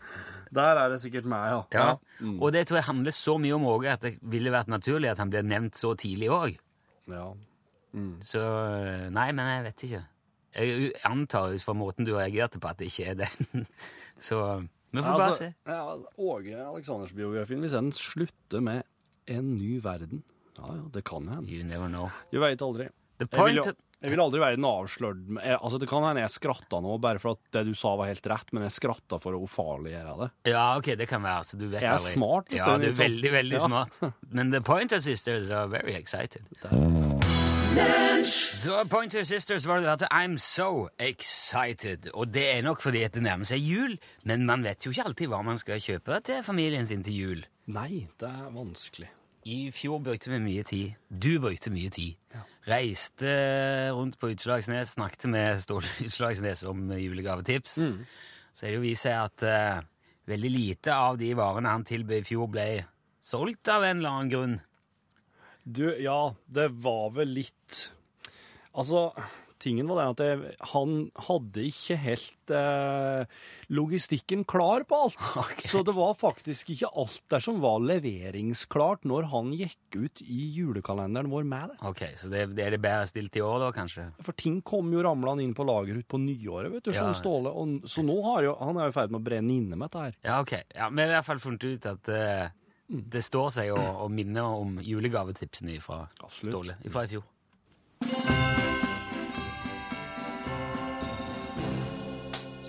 Der 0.50 0.74
er 0.82 0.88
det 0.90 0.96
sikkert 1.02 1.26
meg, 1.30 1.52
ja. 1.52 1.58
Ja. 1.78 2.28
Og 2.42 2.50
det 2.52 2.64
tror 2.66 2.80
jeg 2.80 2.84
handler 2.88 3.14
så 3.14 3.36
mye 3.38 3.54
om 3.54 3.64
Åge 3.70 3.92
at 3.92 4.02
det 4.02 4.16
ville 4.22 4.50
vært 4.50 4.66
naturlig 4.72 5.10
at 5.12 5.18
han 5.22 5.30
ble 5.30 5.44
nevnt 5.46 5.78
så 5.78 5.92
tidlig 5.98 6.30
òg. 6.34 6.56
ja. 7.10 7.28
Så 8.22 8.40
Nei, 9.10 9.28
men 9.34 9.46
jeg 9.50 9.62
vet 9.64 9.84
ikke. 9.88 10.00
Jeg 10.54 10.90
antar 11.06 11.54
ut 11.54 11.62
fra 11.62 11.74
måten 11.74 12.06
du 12.06 12.12
reagerte 12.16 12.58
på, 12.62 12.68
at 12.70 12.78
det 12.78 12.86
ikke 12.90 13.06
er 13.10 13.16
den. 13.24 13.64
Så 14.28 14.38
vi 14.90 15.02
får 15.02 15.08
bare 15.10 15.26
Altså, 15.26 15.38
se. 15.38 15.54
ja, 15.66 15.96
Åge 16.18 16.56
Aleksanders-biografien, 16.66 17.62
hvis 17.62 17.74
den 17.74 17.90
slutter 17.94 18.60
med 18.62 18.82
'En 19.26 19.54
ny 19.54 19.78
verden' 19.82 20.22
Ja, 20.60 20.74
ja, 20.76 20.82
det 20.92 21.04
kan 21.08 21.26
hende. 21.28 21.48
You 21.50 21.64
never 21.64 21.88
know. 21.88 22.10
Du 22.32 22.38
veit 22.42 22.60
aldri. 22.62 22.88
The 23.20 23.26
Jeg 23.30 23.44
vil, 23.54 23.74
jeg 24.00 24.10
vil 24.14 24.20
aldri 24.20 24.40
være 24.40 24.56
en 24.56 24.64
avslørt 24.64 25.18
jeg- 25.44 25.58
Altså, 25.60 25.78
Det 25.78 25.88
kan 25.90 26.02
hende 26.02 26.20
jeg 26.22 26.30
skratta 26.30 26.80
nå 26.80 26.98
bare 27.00 27.18
for 27.18 27.32
at 27.32 27.38
det 27.52 27.66
du 27.66 27.74
sa 27.74 27.94
var 27.96 28.06
helt 28.06 28.26
rett, 28.26 28.52
men 28.52 28.62
jeg 28.62 28.72
skratta 28.72 29.18
for 29.20 29.32
å 29.36 29.42
ufarliggjøre 29.44 30.18
det. 30.22 30.30
Ja, 30.52 30.76
ok, 30.78 30.94
det 30.96 31.06
kan 31.08 31.20
være. 31.22 31.44
Så 31.44 31.58
du 31.58 31.68
vet 31.68 31.82
Jeg 31.82 31.90
er 31.90 31.98
aldri. 31.98 32.12
smart, 32.14 32.50
Ja, 32.52 32.64
du, 32.78 32.84
er 32.84 32.88
liksom. 32.88 33.04
veldig, 33.04 33.30
veldig 33.32 33.52
Ja. 33.58 33.66
smart. 33.66 34.14
Men 34.32 34.50
The 34.52 34.60
Pointer 34.62 35.00
Sisters 35.00 35.50
are 35.50 35.68
very 35.68 35.92
excited. 35.94 36.44
The 37.70 38.84
Pointer 38.88 39.24
Sisters 39.24 39.66
var 39.66 39.80
det 39.80 39.88
hørte 39.88 40.08
I'm 40.10 40.38
so 40.38 40.88
excited. 40.98 42.10
Og 42.14 42.30
det 42.32 42.56
er 42.58 42.62
nok 42.62 42.80
fordi 42.82 43.04
det 43.10 43.22
nærmer 43.22 43.44
seg 43.48 43.60
jul, 43.62 43.98
men 44.24 44.44
man 44.46 44.62
vet 44.62 44.84
jo 44.86 44.90
ikke 44.92 45.04
alltid 45.04 45.28
hva 45.32 45.42
man 45.44 45.58
skal 45.58 45.78
kjøpe 45.78 46.22
til 46.26 46.42
familien 46.42 46.86
sin 46.86 47.02
til 47.02 47.14
jul. 47.14 47.44
Nei, 47.66 48.08
det 48.18 48.28
er 48.28 48.50
vanskelig. 48.54 49.08
I 49.48 49.70
fjor 49.72 50.02
brukte 50.04 50.30
vi 50.30 50.38
mye 50.42 50.64
tid. 50.68 50.96
Du 51.08 51.38
brukte 51.40 51.72
mye 51.72 51.90
tid. 51.92 52.16
Reiste 52.68 53.30
rundt 53.96 54.18
på 54.20 54.32
Utslagsnes, 54.34 54.96
snakket 54.98 55.30
med 55.32 55.62
Ståle 55.62 55.88
Utslagsnes 56.06 56.64
om 56.68 56.90
julegavetips. 56.92 57.78
Så 58.52 58.66
er 58.66 58.74
det 58.74 58.76
jo 58.76 58.84
vist 58.84 59.06
seg 59.06 59.16
at 59.16 59.46
uh, 59.46 59.80
veldig 60.28 60.50
lite 60.52 60.92
av 60.94 61.16
de 61.20 61.30
varene 61.38 61.72
han 61.72 61.86
tilbød 61.88 62.20
i 62.20 62.26
fjor, 62.28 62.50
ble 62.52 62.66
solgt 63.24 63.70
av 63.72 63.86
en 63.86 64.02
eller 64.02 64.12
annen 64.12 64.32
grunn. 64.34 64.58
Du, 65.64 65.86
ja, 66.00 66.34
det 66.48 66.68
var 66.82 67.10
vel 67.16 67.34
litt 67.40 67.86
Altså, 68.70 69.08
tingen 69.62 69.88
var 69.90 70.00
det 70.00 70.06
at 70.12 70.20
jeg, 70.24 70.54
han 70.72 70.94
hadde 71.28 71.64
ikke 71.68 71.96
helt 72.02 72.52
eh, 72.56 73.24
logistikken 73.76 74.44
klar 74.48 74.86
på 74.88 75.02
alt. 75.06 75.18
Okay. 75.40 75.66
Så 75.70 75.80
det 75.86 75.94
var 75.96 76.12
faktisk 76.18 76.72
ikke 76.74 76.90
alt 77.00 77.22
der 77.32 77.42
som 77.42 77.60
var 77.62 77.78
leveringsklart 77.84 79.06
når 79.08 79.28
han 79.32 79.52
gikk 79.56 79.96
ut 79.96 80.22
i 80.24 80.40
julekalenderen 80.56 81.30
vår 81.32 81.46
med 81.48 81.72
det. 81.72 81.78
Ok, 81.88 82.02
Så 82.20 82.28
det, 82.32 82.44
det 82.58 82.66
er 82.66 82.74
det 82.76 82.80
bedre 82.84 83.06
stilt 83.08 83.36
i 83.38 83.42
år, 83.44 83.58
da, 83.64 83.70
kanskje? 83.74 84.08
For 84.26 84.36
ting 84.36 84.60
kom 84.66 84.90
jo 84.94 85.02
ramlende 85.06 85.44
inn 85.46 85.54
på 85.56 85.66
lager 85.68 85.98
ut 86.00 86.08
på 86.10 86.20
nyåret, 86.22 86.70
vet 86.74 86.84
du, 86.88 86.92
Ja. 86.94 87.06
som 87.06 87.14
Ståle. 87.18 87.52
Og, 87.54 87.88
så 87.90 88.04
nå 88.06 88.16
har 88.26 88.46
jo, 88.48 88.54
han 88.60 88.76
er 88.78 88.88
jo 88.88 88.94
i 88.94 88.98
ferd 89.00 89.14
med 89.14 89.22
å 89.22 89.26
brenne 89.30 89.54
inne 89.56 89.76
med 89.78 89.88
dette 89.88 90.06
her. 90.06 90.18
Ja, 90.26 90.40
ok. 90.44 90.56
Ja, 90.76 90.90
Vi 90.90 91.02
har 91.04 91.12
i 91.12 91.16
hvert 91.18 91.28
fall 91.30 91.42
funnet 91.42 91.64
ut 91.70 91.90
at 91.90 92.12
eh, 92.14 92.46
det 92.90 93.22
står 93.22 93.50
seg 93.54 93.72
å, 93.74 93.80
å 94.04 94.08
minne 94.12 94.42
om 94.42 94.78
julegavetipsene 94.82 95.78
fra. 95.84 96.04
Ståle 96.40 96.78
fra 96.90 97.06
i 97.06 97.12
fjor. 97.14 97.26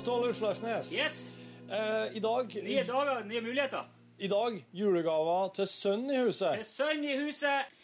Ståle 0.02 0.30
Utslagsnes, 0.32 0.94
Yes! 0.98 1.30
eh, 1.72 2.16
i 2.18 2.20
dag, 2.20 2.56
Nye 2.64 2.84
dager, 2.84 3.24
nye 3.24 3.42
muligheter. 3.42 3.84
i 4.18 4.28
dag 4.28 4.64
julegaver 4.74 5.50
til 5.54 5.68
sønnen 5.68 6.10
i 6.12 6.18
huset. 6.26 6.56
Til 6.58 6.66
sønnen 6.66 7.04
sønn 7.04 7.10
i 7.10 7.18
huset. 7.26 7.76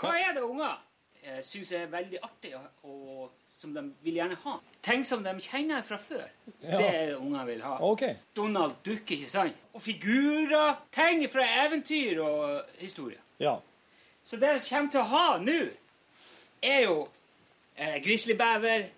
Hva 0.00 0.12
er 0.20 0.34
det 0.36 0.42
unger 0.42 0.78
Jeg 1.24 1.44
syns 1.44 1.70
er 1.72 1.86
veldig 1.86 2.18
artig, 2.22 2.50
og, 2.82 3.30
som 3.58 3.72
de 3.74 3.82
vil 4.02 4.14
gjerne 4.18 4.34
ha? 4.44 4.56
Ting 4.82 5.04
som 5.06 5.22
de 5.24 5.32
kjenner 5.40 5.82
fra 5.86 5.96
før. 5.96 6.24
Ja. 6.62 6.76
Det 6.80 6.86
er 6.88 7.06
det 7.06 7.16
unger 7.16 7.44
vil 7.46 7.62
ha. 7.62 7.76
Ok. 7.80 8.02
Donald 8.36 8.72
Duck, 8.84 9.10
ikke 9.10 9.28
sant? 9.30 9.54
Og 9.72 9.82
figurer. 9.82 10.80
Ting 10.92 11.22
fra 11.30 11.44
eventyr 11.66 12.18
og 12.24 12.64
historie. 12.80 13.20
Ja. 13.38 13.54
Så 14.24 14.36
det 14.36 14.50
de 14.56 14.64
kommer 14.68 14.90
til 14.90 15.00
å 15.00 15.04
ha 15.12 15.38
nå, 15.38 15.60
er 16.62 16.80
jo 16.88 16.96
eh, 17.76 18.00
grizzlybever, 18.04 18.88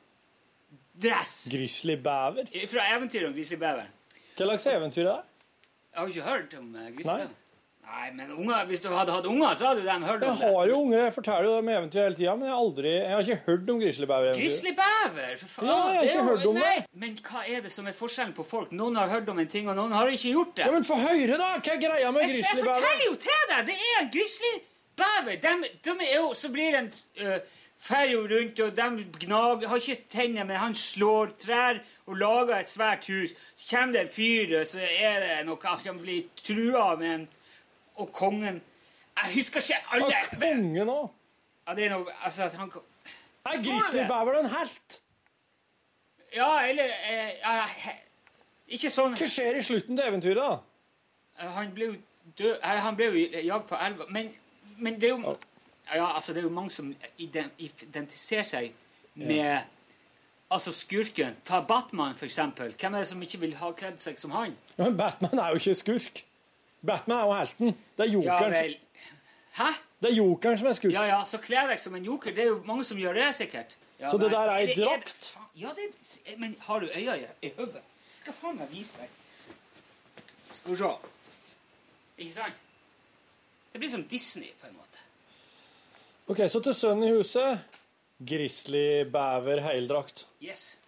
dress 0.95 1.49
Grizzlybever. 1.51 2.51
fra 2.71 2.89
eventyret 2.97 3.29
om 3.29 3.35
grizzlybeveren. 3.35 3.89
Hva 4.35 4.51
slags 4.51 4.67
eventyr 4.67 5.07
er 5.07 5.11
det? 5.13 5.23
Har 5.95 6.07
du 6.07 6.13
ikke 6.13 6.29
hørt 6.29 6.55
om 6.59 6.75
uh, 6.75 6.91
Nei. 7.07 7.25
Nei, 7.85 8.07
men 8.17 8.31
unger, 8.33 8.65
hvis 8.67 8.81
du 8.83 8.89
hadde 8.91 9.13
hatt 9.13 9.27
unger, 9.29 9.53
så 9.55 9.69
hadde 9.69 9.83
du 9.85 9.87
dem 9.87 10.03
hørt 10.03 10.23
om 10.25 10.31
det. 10.33 10.41
Jeg 10.41 10.55
har 10.57 10.71
jo 10.71 10.77
unger, 10.81 10.99
jeg 11.05 11.13
forteller 11.15 11.45
jo 11.47 11.57
dem 11.59 11.69
eventyr 11.75 12.01
hele 12.01 12.17
tida, 12.19 12.33
men 12.35 12.49
jeg 12.49 12.55
har 12.55 12.63
aldri 12.65 12.93
Jeg 12.95 13.13
har 13.13 13.21
ikke 13.29 13.45
hørt 13.51 13.71
om 13.75 13.81
grizzlybæver. 13.83 14.39
Grizzlybæver, 14.41 15.35
for 15.43 15.53
faen! 15.53 15.69
Ja, 15.69 15.77
jeg 15.77 15.99
har 15.99 16.09
ikke 16.09 16.17
jo- 16.17 16.25
hørt 16.31 16.47
om 16.49 16.59
nei. 16.59 16.73
det. 16.81 16.87
Men 17.05 17.19
hva 17.29 17.43
er 17.55 17.61
det 17.67 17.73
som 17.77 17.87
er 17.91 17.97
forskjellen 17.99 18.35
på 18.35 18.47
folk? 18.49 18.73
Noen 18.73 18.97
har 18.99 19.13
hørt 19.13 19.29
om 19.29 19.39
en 19.39 19.51
ting, 19.53 19.69
og 19.69 19.77
noen 19.79 19.93
har 19.95 20.11
ikke 20.11 20.33
gjort 20.33 20.57
det. 20.57 20.65
Ja, 20.67 20.73
men 20.73 20.89
få 20.89 20.99
høre, 20.99 21.37
da! 21.39 21.51
Hva 21.61 21.77
er 21.77 21.83
greia 21.85 22.11
med 22.17 22.25
jeg, 22.25 22.41
jeg 22.41 22.63
forteller 22.65 23.05
jo 23.05 23.15
til 23.27 23.45
deg! 23.53 23.69
Det 23.71 23.77
er 23.93 24.09
grizzlybæver! 24.17 25.37
De, 25.45 25.55
de 25.85 25.97
er 26.09 26.17
jo, 26.17 26.33
så 26.41 26.51
blir 26.57 26.79
de 26.81 26.83
uh, 27.23 27.39
fer 27.85 28.11
jo 28.14 28.23
rundt, 28.31 28.61
og 28.64 28.76
de 28.76 29.05
gnager 29.26 29.69
Har 29.69 29.76
ikke 29.83 30.09
tenner, 30.11 30.45
men 30.49 30.57
han 30.57 30.75
slår 30.75 31.35
trær 31.41 31.83
og 32.07 32.17
lager 32.21 32.59
et 32.59 32.69
svært 32.69 33.07
hus. 33.09 33.33
Så 33.55 33.76
kommer 33.76 33.93
det 33.97 34.03
en 34.03 34.12
fyr, 34.12 34.59
og 34.61 34.67
så 34.69 34.81
er 34.85 35.21
det 35.25 35.47
noe 35.49 35.76
han 35.85 36.00
blir 36.00 36.26
trua 36.45 36.95
med 37.00 37.14
en 37.14 37.29
Og 37.97 38.12
kongen 38.12 38.61
Jeg 39.17 39.35
husker 39.35 39.61
ikke 39.61 39.81
alle 39.93 40.07
Og 40.07 40.38
kongen 40.41 40.88
òg. 40.88 41.09
ja, 41.67 41.75
Det 41.75 41.85
er 41.87 41.91
noe 41.95 42.17
Altså 42.25 42.43
at 42.49 42.55
han 42.61 42.73
Er 43.45 43.62
grizzlybæver 43.62 44.41
en 44.41 44.50
helt? 44.57 45.00
Ja, 46.35 46.50
eller 46.67 46.91
eh, 47.11 47.88
Ikke 48.69 48.91
sånn 48.91 49.14
Hva 49.17 49.29
skjer 49.31 49.61
i 49.61 49.62
slutten 49.62 49.97
til 49.97 50.09
eventyret, 50.09 50.41
da? 50.43 50.59
Eh, 51.41 51.50
Han 51.57 51.75
ble 51.76 51.93
jo 51.93 51.97
død 52.38 52.62
Han 52.62 52.97
ble 52.97 53.11
jo 53.12 53.43
jagd 53.45 53.69
på 53.69 53.79
elva. 53.81 54.09
Men, 54.11 54.33
men 54.79 55.00
det 55.00 55.11
er 55.11 55.17
jo 55.17 55.37
Ja, 55.95 56.17
altså, 56.17 56.33
det 56.33 56.38
er 56.38 56.43
jo 56.49 56.50
mange 56.55 56.71
som 56.71 56.95
ident- 57.19 57.59
identifiserer 57.59 58.43
seg 58.45 58.73
med 59.14 59.62
Altså 60.50 60.73
skurken. 60.73 61.35
Ta 61.45 61.61
Batman, 61.61 62.14
eksempel. 62.26 62.75
Hvem 62.79 62.95
er 62.95 62.99
det 62.99 63.07
som 63.09 63.23
ikke 63.23 63.38
vil 63.41 63.55
ha 63.57 63.71
kledd 63.73 63.97
seg 63.99 64.19
som 64.21 64.31
han? 64.31 64.53
Ja, 64.79 64.85
men 64.85 64.97
Batman 64.97 65.38
er 65.41 65.49
jo 65.49 65.55
ikke 65.59 65.75
skurk. 65.75 66.21
Batman 66.87 67.19
er 67.19 67.25
jo 67.25 67.33
helten. 67.33 67.79
Det 67.97 68.05
er 68.05 68.11
Ja 68.11 68.12
jokeren, 68.12 68.53
vel 68.53 68.76
Hæ? 69.57 69.71
det 70.03 70.11
er 70.11 70.14
jokeren 70.14 70.59
som 70.59 70.67
er 70.69 70.73
skurk. 70.73 70.93
Ja 70.93 71.03
ja, 71.09 71.25
så 71.25 71.38
kle 71.43 71.64
deg 71.71 71.81
som 71.81 71.95
en 71.95 72.05
joker. 72.05 72.31
Det 72.37 72.45
er 72.45 72.47
jo 72.53 72.62
mange 72.69 72.85
som 72.85 72.99
gjør 72.99 73.12
det, 73.14 73.35
sikkert. 73.35 73.75
Ja, 74.00 74.09
Så 74.09 74.19
det 74.19 74.31
der 74.31 74.38
er 74.50 74.57
ei 74.57 74.75
drakt? 74.75 75.37
Ja, 75.57 75.69
det 75.75 75.88
er 76.26 76.38
Men 76.38 76.57
har 76.61 76.81
du 76.81 76.87
i, 76.87 77.09
i 77.43 77.53
hodet? 77.57 77.83
Skal 78.21 78.33
faen 78.33 78.57
meg 78.59 78.71
vise 78.71 78.99
deg. 78.99 79.09
Skal 80.50 80.71
vi 80.71 80.76
se. 80.76 80.93
Ikke 82.19 82.33
sant? 82.33 82.55
Det 83.73 83.81
blir 83.81 83.91
som 83.91 84.05
Disney, 84.05 84.53
på 84.61 84.67
en 84.67 84.75
måte. 84.76 84.94
Ok, 86.26 86.38
Så 86.49 86.61
til 86.64 86.73
sønnen 86.75 87.04
i 87.04 87.11
huset 87.12 87.59
grizzlybæver 88.25 89.61
heildrakt. 89.61 90.26
Yes. 90.40 90.78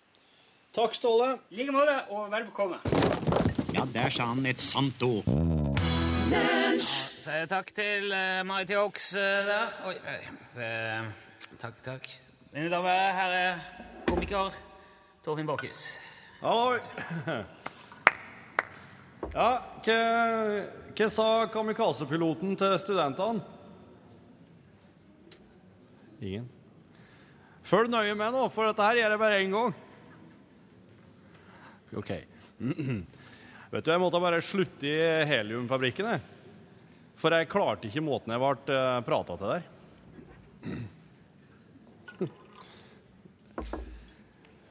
Takk, 0.73 0.95
Ståle. 0.95 1.35
I 1.50 1.57
like 1.59 1.73
måte, 1.73 1.97
og 2.09 2.31
vel 2.33 2.47
bekomme. 2.47 2.78
Ja, 3.75 3.83
der 3.93 4.09
sa 4.09 4.31
han 4.31 4.47
et 4.47 4.61
sant 4.61 5.02
ord. 5.05 5.28
Så 6.81 7.35
takk 7.50 7.69
til 7.76 8.09
uh, 8.16 8.40
Mighty 8.49 8.78
Oaks 8.81 9.11
der. 9.12 9.75
Oi, 9.85 9.93
oi. 9.93 10.62
Eh, 10.62 11.05
takk, 11.61 11.83
takk. 11.85 12.09
Mine 12.55 12.71
damer, 12.73 13.12
her 13.19 13.35
er 13.37 13.61
komiker 14.09 14.57
Torfinn 15.25 15.47
Bakhus. 15.47 15.83
Halloi! 16.40 16.78
Ja, 19.37 19.50
hva 19.85 21.11
sa 21.12 21.28
kamikazepiloten 21.52 22.57
til 22.57 22.78
studentene? 22.81 23.56
Ingen. 26.21 26.47
Følg 27.67 27.91
nøye 27.91 28.15
med 28.17 28.33
nå, 28.33 28.47
for 28.55 28.69
dette 28.69 28.85
her 28.87 29.01
gjør 29.01 29.13
jeg 29.13 29.21
bare 29.21 29.41
én 29.43 29.55
gang. 29.55 29.75
OK. 31.97 32.13
Vet 33.73 33.85
du, 33.85 33.91
jeg 33.91 34.01
måtte 34.01 34.23
bare 34.23 34.45
slutte 34.45 34.87
i 34.89 35.25
heliumfabrikken, 35.29 36.11
jeg. 36.15 36.21
For 37.19 37.35
jeg 37.35 37.49
klarte 37.51 37.89
ikke 37.89 38.05
måten 38.05 38.33
jeg 38.35 38.43
ble 38.43 38.77
uh, 38.77 39.01
prata 39.05 39.39
til 39.41 39.53
der. 39.55 39.63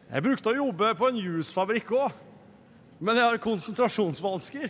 Jeg 0.06 0.22
brukte 0.22 0.52
å 0.52 0.56
jobbe 0.56 0.92
på 0.96 1.08
en 1.10 1.18
jusfabrikk 1.18 1.90
òg, 1.98 2.14
men 3.04 3.18
jeg 3.18 3.26
har 3.26 3.40
konsentrasjonsvansker. 3.42 4.70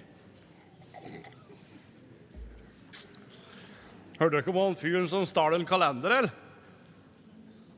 Hørte 4.15 4.31
dere 4.39 4.53
om 4.53 4.59
han 4.61 4.79
fyren 4.79 5.05
som 5.11 5.27
stjal 5.27 5.57
en 5.59 5.67
kalender, 5.67 6.15
eller? 6.17 6.44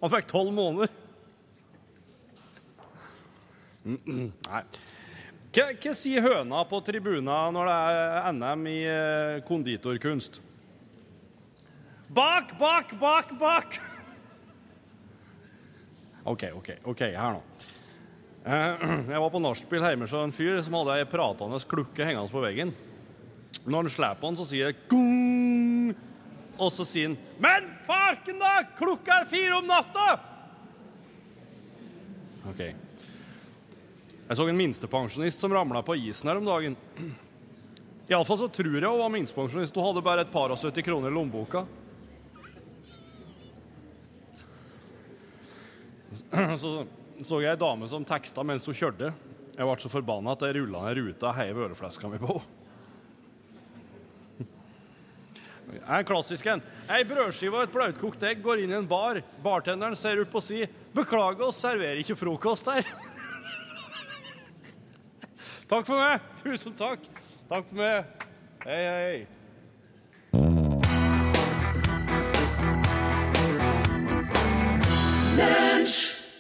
Han 0.01 0.13
fikk 0.13 0.27
tolv 0.29 0.53
måneder. 0.53 0.91
Nei. 3.87 4.63
Hva, 5.57 5.69
hva 5.73 5.93
sier 5.95 6.21
høna 6.21 6.61
på 6.69 6.79
tribuna 6.85 7.37
når 7.55 7.69
det 7.69 7.77
er 7.77 8.33
NM 8.35 8.65
i 8.69 8.79
eh, 8.91 9.37
konditorkunst? 9.47 10.41
Bak, 12.13 12.53
bak, 12.59 12.93
bak, 12.99 13.31
bak! 13.39 13.79
OK, 16.27 16.43
OK, 16.59 16.69
ok, 16.91 17.01
her 17.15 17.37
nå. 17.37 17.41
Eh, 18.47 18.85
Jeg 19.13 19.23
var 19.23 19.31
på 19.33 19.41
nachspiel 19.43 19.87
hjemme 19.87 20.07
hos 20.07 20.15
en 20.19 20.35
fyr 20.35 20.59
som 20.63 20.77
hadde 20.79 20.99
ei 21.01 21.09
pratende 21.09 21.59
klukke 21.67 22.05
hengende 22.05 22.31
på 22.31 22.43
veggen. 22.43 22.75
Når 23.65 23.81
han 23.81 23.91
slipper 23.91 24.27
den, 24.27 24.37
så 24.39 24.45
sier 24.47 24.71
det 24.71 24.85
gung, 24.91 25.36
og 26.57 26.71
så 26.73 26.85
sier 26.87 27.11
han 27.11 27.17
Men 27.43 27.69
farken, 27.87 28.39
da! 28.41 28.61
Klokka 28.77 29.21
er 29.21 29.29
fire 29.29 29.59
om 29.59 29.69
natta! 29.69 30.07
OK. 32.47 32.61
Jeg 34.27 34.37
så 34.39 34.47
en 34.47 34.59
minstepensjonist 34.59 35.43
som 35.43 35.53
ramla 35.53 35.81
på 35.85 35.95
isen 35.99 36.29
her 36.31 36.39
om 36.39 36.47
dagen. 36.47 36.75
Iallfall 38.07 38.39
så 38.41 38.47
tror 38.51 38.75
jeg 38.75 38.87
hun 38.87 39.01
var 39.01 39.11
minstepensjonist. 39.13 39.75
Hun 39.75 39.87
hadde 39.89 40.03
bare 40.03 40.23
et 40.25 40.31
par 40.33 40.51
og 40.51 40.59
70 40.59 40.83
kroner 40.87 41.11
i 41.11 41.15
lommeboka. 41.15 41.65
Så 46.57 46.87
så 47.25 47.39
jeg 47.41 47.55
ei 47.55 47.59
dame 47.59 47.87
som 47.89 48.05
teksta 48.05 48.43
mens 48.45 48.67
hun 48.69 48.77
kjørte. 48.77 49.09
Jeg 49.57 49.65
ble 49.65 49.75
så 49.81 49.89
forbanna 49.89 50.35
at 50.35 50.43
jeg 50.45 50.59
rulla 50.59 50.83
ned 50.85 50.99
ruta 50.99 51.31
og 51.31 51.37
heiv 51.39 51.63
ølflaska 51.65 52.11
mi 52.11 52.19
på 52.21 52.35
henne. 52.35 52.53
En 55.67 56.05
klassisk 56.07 56.45
en. 56.47 56.61
Ei 56.87 57.03
brødskive 57.07 57.57
og 57.59 57.65
et 57.65 57.73
blautkokt 57.73 58.23
egg 58.23 58.39
går 58.43 58.63
inn 58.63 58.71
i 58.71 58.77
en 58.77 58.87
bar. 58.87 59.19
Bartenderen 59.43 59.95
ser 59.99 60.21
ut 60.21 60.31
på 60.31 60.41
si. 60.41 60.63
'Beklager 60.95 61.49
oss, 61.49 61.59
serverer 61.59 61.99
ikke 61.99 62.15
frokost 62.15 62.69
her'. 62.71 62.87
takk 65.71 65.85
for 65.85 65.99
meg. 65.99 66.23
Tusen 66.39 66.73
takk. 66.77 67.03
Takk 67.49 67.67
for 67.67 67.75
meg. 67.75 68.05
Hei, 68.63 68.83
hei. 68.87 69.27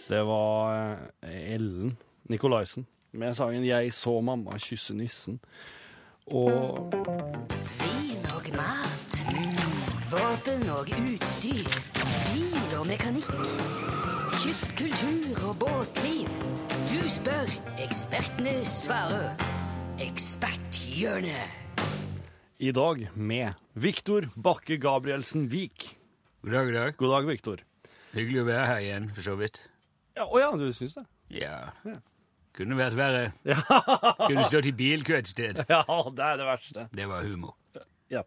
Det 0.07 0.23
var 0.23 0.95
eh, 1.21 1.53
Ellen 1.53 1.97
Nikolaisen 2.31 2.87
med 3.11 3.35
sangen 3.35 3.63
'Jeg 3.63 3.93
så 3.93 4.21
mamma 4.21 4.57
kysse 4.57 4.93
nissen'. 4.93 5.39
Og. 6.27 6.93
Våpen 10.57 10.71
og 10.73 10.89
utstyr. 10.89 11.67
Bil 12.33 12.77
og 12.79 12.87
mekanikk. 12.89 13.27
Kystkultur 14.41 15.43
og 15.45 15.59
båtliv. 15.61 16.31
Du 16.89 17.03
spør, 17.13 17.51
ekspertene 17.83 18.55
svarer. 18.65 19.35
Eksperthjørnet. 20.01 21.53
i 22.59 22.71
dag 22.71 23.09
med 23.13 23.53
Viktor 23.75 24.31
Bakke 24.35 24.77
Gabrielsen 24.77 25.51
Vik. 25.51 25.95
God 26.41 26.51
dag, 26.51 26.65
god 26.65 26.73
dag. 26.73 26.97
God 26.97 27.13
dag, 27.13 27.27
Viktor. 27.27 27.57
Hyggelig 28.15 28.41
å 28.41 28.47
være 28.49 28.65
her 28.65 28.81
igjen, 28.81 29.11
for 29.13 29.21
så 29.21 29.35
vidt. 29.37 29.61
Ja, 30.17 30.25
Å 30.25 30.39
ja, 30.41 30.51
du 30.57 30.71
syns 30.73 30.97
det? 30.97 31.05
Ja. 31.37 31.59
Kunne 32.57 32.79
vært 32.79 32.97
verre. 32.97 33.29
Kunne 34.25 34.49
stått 34.49 34.65
i 34.65 34.73
bilkø 34.73 35.19
et 35.21 35.29
sted. 35.29 35.61
Ja, 35.69 35.83
det 35.85 36.31
er 36.31 36.41
det 36.41 36.49
verste. 36.49 36.89
Det 36.97 37.05
var 37.13 37.21
humor. 37.29 37.53
Ja. 38.13 38.23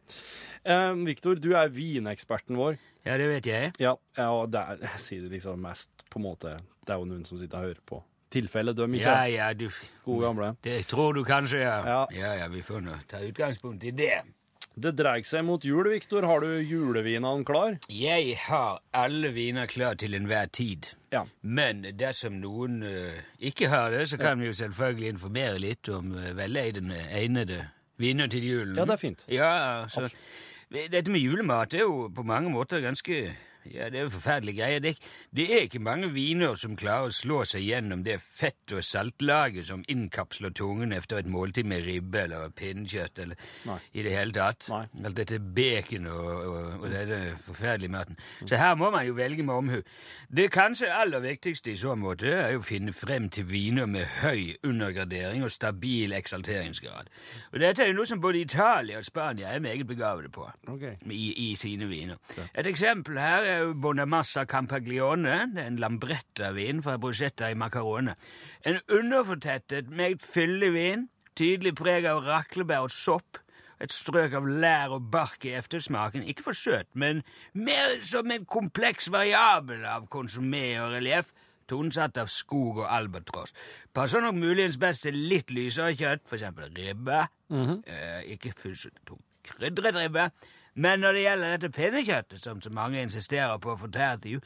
Eh, 0.65 0.93
Viktor, 1.07 1.41
du 1.41 1.53
er 1.57 1.73
vineksperten 1.73 2.59
vår. 2.61 2.79
Ja, 3.07 3.17
det 3.17 3.29
vet 3.31 3.49
jeg. 3.49 3.73
Ja, 3.81 3.95
ja 4.17 4.29
og 4.37 4.55
er, 4.55 4.81
jeg 4.85 5.03
sier 5.03 5.25
det 5.25 5.35
liksom 5.39 5.63
mest 5.65 6.05
på 6.13 6.21
en 6.21 6.27
måte 6.27 6.59
Det 6.85 6.93
er 6.93 7.01
jo 7.01 7.07
noen 7.09 7.25
som 7.29 7.41
sitter 7.41 7.63
og 7.63 7.71
hører 7.71 7.85
på. 7.89 8.03
Tilfelle 8.31 8.75
døm 8.77 8.95
ikke 8.95 9.15
Ja, 9.15 9.23
ja, 9.27 9.53
du 9.55 9.71
gode 10.05 10.27
gamle. 10.27 10.51
Det 10.63 10.85
tror 10.91 11.17
du 11.17 11.25
kanskje, 11.27 11.65
ja. 11.65 11.81
Ja. 11.87 12.03
Ja, 12.15 12.35
ja, 12.43 12.51
vi 12.53 12.63
får 12.63 12.85
nå 12.85 12.99
ta 13.11 13.23
utgangspunkt 13.27 13.85
i 13.89 13.95
det. 13.97 14.21
Det 14.81 14.93
dreier 14.95 15.27
seg 15.27 15.43
mot 15.45 15.65
jul, 15.67 15.89
Viktor. 15.91 16.25
Har 16.29 16.45
du 16.45 16.61
julevinene 16.63 17.45
klar? 17.45 17.81
Jeg 17.91 18.37
har 18.47 18.79
alle 18.95 19.33
viner 19.35 19.67
klar 19.69 19.99
til 19.99 20.15
enhver 20.15 20.47
tid. 20.55 20.93
Ja. 21.11 21.25
Men 21.43 21.83
dersom 21.99 22.39
noen 22.39 22.79
uh, 22.87 23.19
ikke 23.43 23.69
har 23.73 23.91
det, 23.91 24.07
så 24.13 24.21
kan 24.21 24.39
vi 24.41 24.47
jo 24.47 24.55
selvfølgelig 24.57 25.17
informere 25.17 25.59
litt 25.59 25.91
om 25.91 26.15
uh, 26.15 26.31
veleidende, 26.39 27.03
viner 28.01 28.31
til 28.33 28.47
julen. 28.47 28.77
Ja, 28.79 28.87
det 28.89 28.97
er 28.97 29.03
fint. 29.03 29.27
Ja, 29.31 29.51
så... 29.89 30.09
Dette 30.71 31.11
med 31.11 31.19
julemat 31.19 31.75
er 31.75 31.83
jo 31.83 32.05
på 32.15 32.23
mange 32.23 32.51
måter 32.55 32.79
ganske 32.81 33.25
Ja, 33.69 33.89
det 33.93 34.01
er 34.01 34.09
forferdelige 34.09 34.63
greier. 34.63 34.81
Det, 34.81 34.95
det 35.37 35.47
er 35.55 35.67
ikke 35.67 35.83
mange 35.83 36.11
viner 36.15 36.55
som 36.59 36.77
klarer 36.79 37.11
å 37.11 37.15
slå 37.15 37.43
seg 37.49 37.65
gjennom 37.67 38.05
det 38.07 38.21
fett- 38.23 38.73
og 38.73 38.85
saltlaget 38.85 39.67
som 39.69 39.85
innkapsler 39.89 40.55
tungen 40.57 40.95
etter 40.97 41.21
et 41.21 41.29
måltid 41.31 41.69
med 41.69 41.85
ribbe 41.85 42.23
eller 42.25 42.53
pinnekjøtt 42.57 43.23
eller 43.25 43.51
Nei. 43.69 43.79
i 43.93 44.05
det 44.07 44.15
hele 44.15 44.35
tatt. 44.37 44.69
Nei. 44.73 44.85
Alt 45.05 45.19
dette 45.21 45.41
bacon 45.41 46.09
og, 46.11 46.31
og, 46.31 46.71
og 46.81 46.87
denne 46.93 47.21
forferdelige 47.45 47.93
maten. 47.93 48.19
Så 48.47 48.61
her 48.61 48.75
må 48.81 48.91
man 48.91 49.07
jo 49.07 49.17
velge 49.19 49.43
med 49.43 49.55
omhu. 49.55 49.81
Det 50.37 50.51
kanskje 50.55 50.93
aller 50.95 51.21
viktigste 51.21 51.73
i 51.73 51.77
så 51.77 51.95
måte 51.99 52.31
er 52.31 52.53
jo 52.55 52.63
å 52.63 52.67
finne 52.67 52.93
frem 52.95 53.29
til 53.33 53.49
viner 53.51 53.89
med 53.91 54.07
høy 54.21 54.57
undergradering 54.67 55.45
og 55.45 55.51
stabil 55.51 56.13
eksalteringsgrad. 56.17 57.11
Og 57.53 57.61
dette 57.61 57.85
er 57.85 57.91
jo 57.91 57.99
noe 57.99 58.09
som 58.09 58.21
både 58.23 58.41
Italia 58.45 59.01
og 59.01 59.05
Spania 59.05 59.51
er 59.51 59.61
meget 59.65 59.87
begavede 59.87 60.31
på 60.33 60.47
okay. 60.69 60.95
i, 61.11 61.51
i 61.51 61.55
sine 61.59 61.89
viner. 61.91 62.21
Et 62.55 62.67
eksempel 62.67 63.19
her 63.19 63.47
er 63.47 63.60
jo 63.61 63.75
Bonamassa 63.75 64.45
Campaglione. 64.45 65.37
En 65.59 65.77
Lambretta-vin 65.81 66.83
fra 66.83 66.97
Bruschetta 66.99 67.51
i 67.51 67.55
Macarone. 67.55 68.15
En 68.67 68.79
underfortettet, 68.89 69.91
meget 69.91 70.23
fyldig 70.23 70.73
vin. 70.75 71.07
Tydelig 71.37 71.75
preg 71.79 72.09
av 72.11 72.25
raklebær 72.27 72.89
og 72.89 72.95
sopp. 72.95 73.41
Et 73.81 73.93
strøk 73.93 74.35
av 74.37 74.49
lær 74.49 74.97
og 74.97 75.07
bark 75.13 75.47
i 75.49 75.55
eftersmaken. 75.57 76.27
Ikke 76.29 76.45
for 76.51 76.57
søt, 76.57 76.91
men 76.93 77.23
mer 77.55 77.97
som 78.05 78.31
en 78.31 78.45
kompleks 78.45 79.09
variabel 79.13 79.87
av 79.89 80.11
konsumé 80.13 80.75
og 80.83 80.93
relieff. 80.99 81.33
Tonesatt 81.71 82.19
av 82.19 82.29
skog 82.29 82.83
og 82.83 82.89
albatross. 82.91 83.55
Passer 83.95 84.21
nok 84.21 84.35
muligens 84.35 84.77
best 84.79 85.07
til 85.07 85.17
litt 85.31 85.55
lysere 85.55 85.95
kjøtt, 85.95 86.27
for 86.27 86.37
eksempel 86.37 86.69
-hmm. 87.51 87.83
eh, 87.87 88.33
ikke 88.33 88.53
fullt 88.53 88.79
så 88.79 88.91
tung 89.07 89.23
krydret 89.47 89.97
ribbe. 89.97 90.31
Men 90.75 91.01
når 91.01 91.13
det 91.17 91.23
gjelder 91.23 91.57
dette 91.57 91.73
pinnekjøttet, 91.77 92.41
som 92.43 92.61
så 92.63 92.71
mange 92.71 93.03
insisterer 93.03 93.59
på 93.59 93.73
å 93.75 93.79
få 93.81 93.91
tært 93.93 94.23
til 94.23 94.37
jul, 94.39 94.45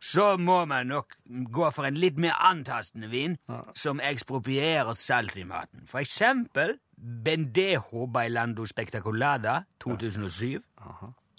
så 0.00 0.36
må 0.38 0.60
man 0.70 0.86
nok 0.86 1.16
gå 1.50 1.70
for 1.74 1.88
en 1.88 1.96
litt 1.98 2.18
mer 2.22 2.36
antastende 2.46 3.08
vin 3.10 3.34
som 3.74 3.98
eksproprierer 4.00 4.94
salt 4.94 5.36
i 5.36 5.42
maten. 5.44 5.82
For 5.90 5.98
eksempel 5.98 6.76
Bendejo 6.96 8.06
Bailando 8.06 8.64
Spectacolada 8.66 9.64
2007. 9.82 10.60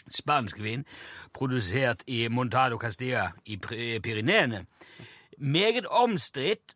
Spansk 0.09 0.59
vin, 0.59 0.83
produsert 1.33 2.03
i 2.07 2.27
Montado 2.33 2.77
Castilla 2.81 3.29
i 3.45 3.55
Py- 3.61 3.99
Pyreneene. 4.03 4.65
Meget 5.39 5.85
omstridt 5.85 6.73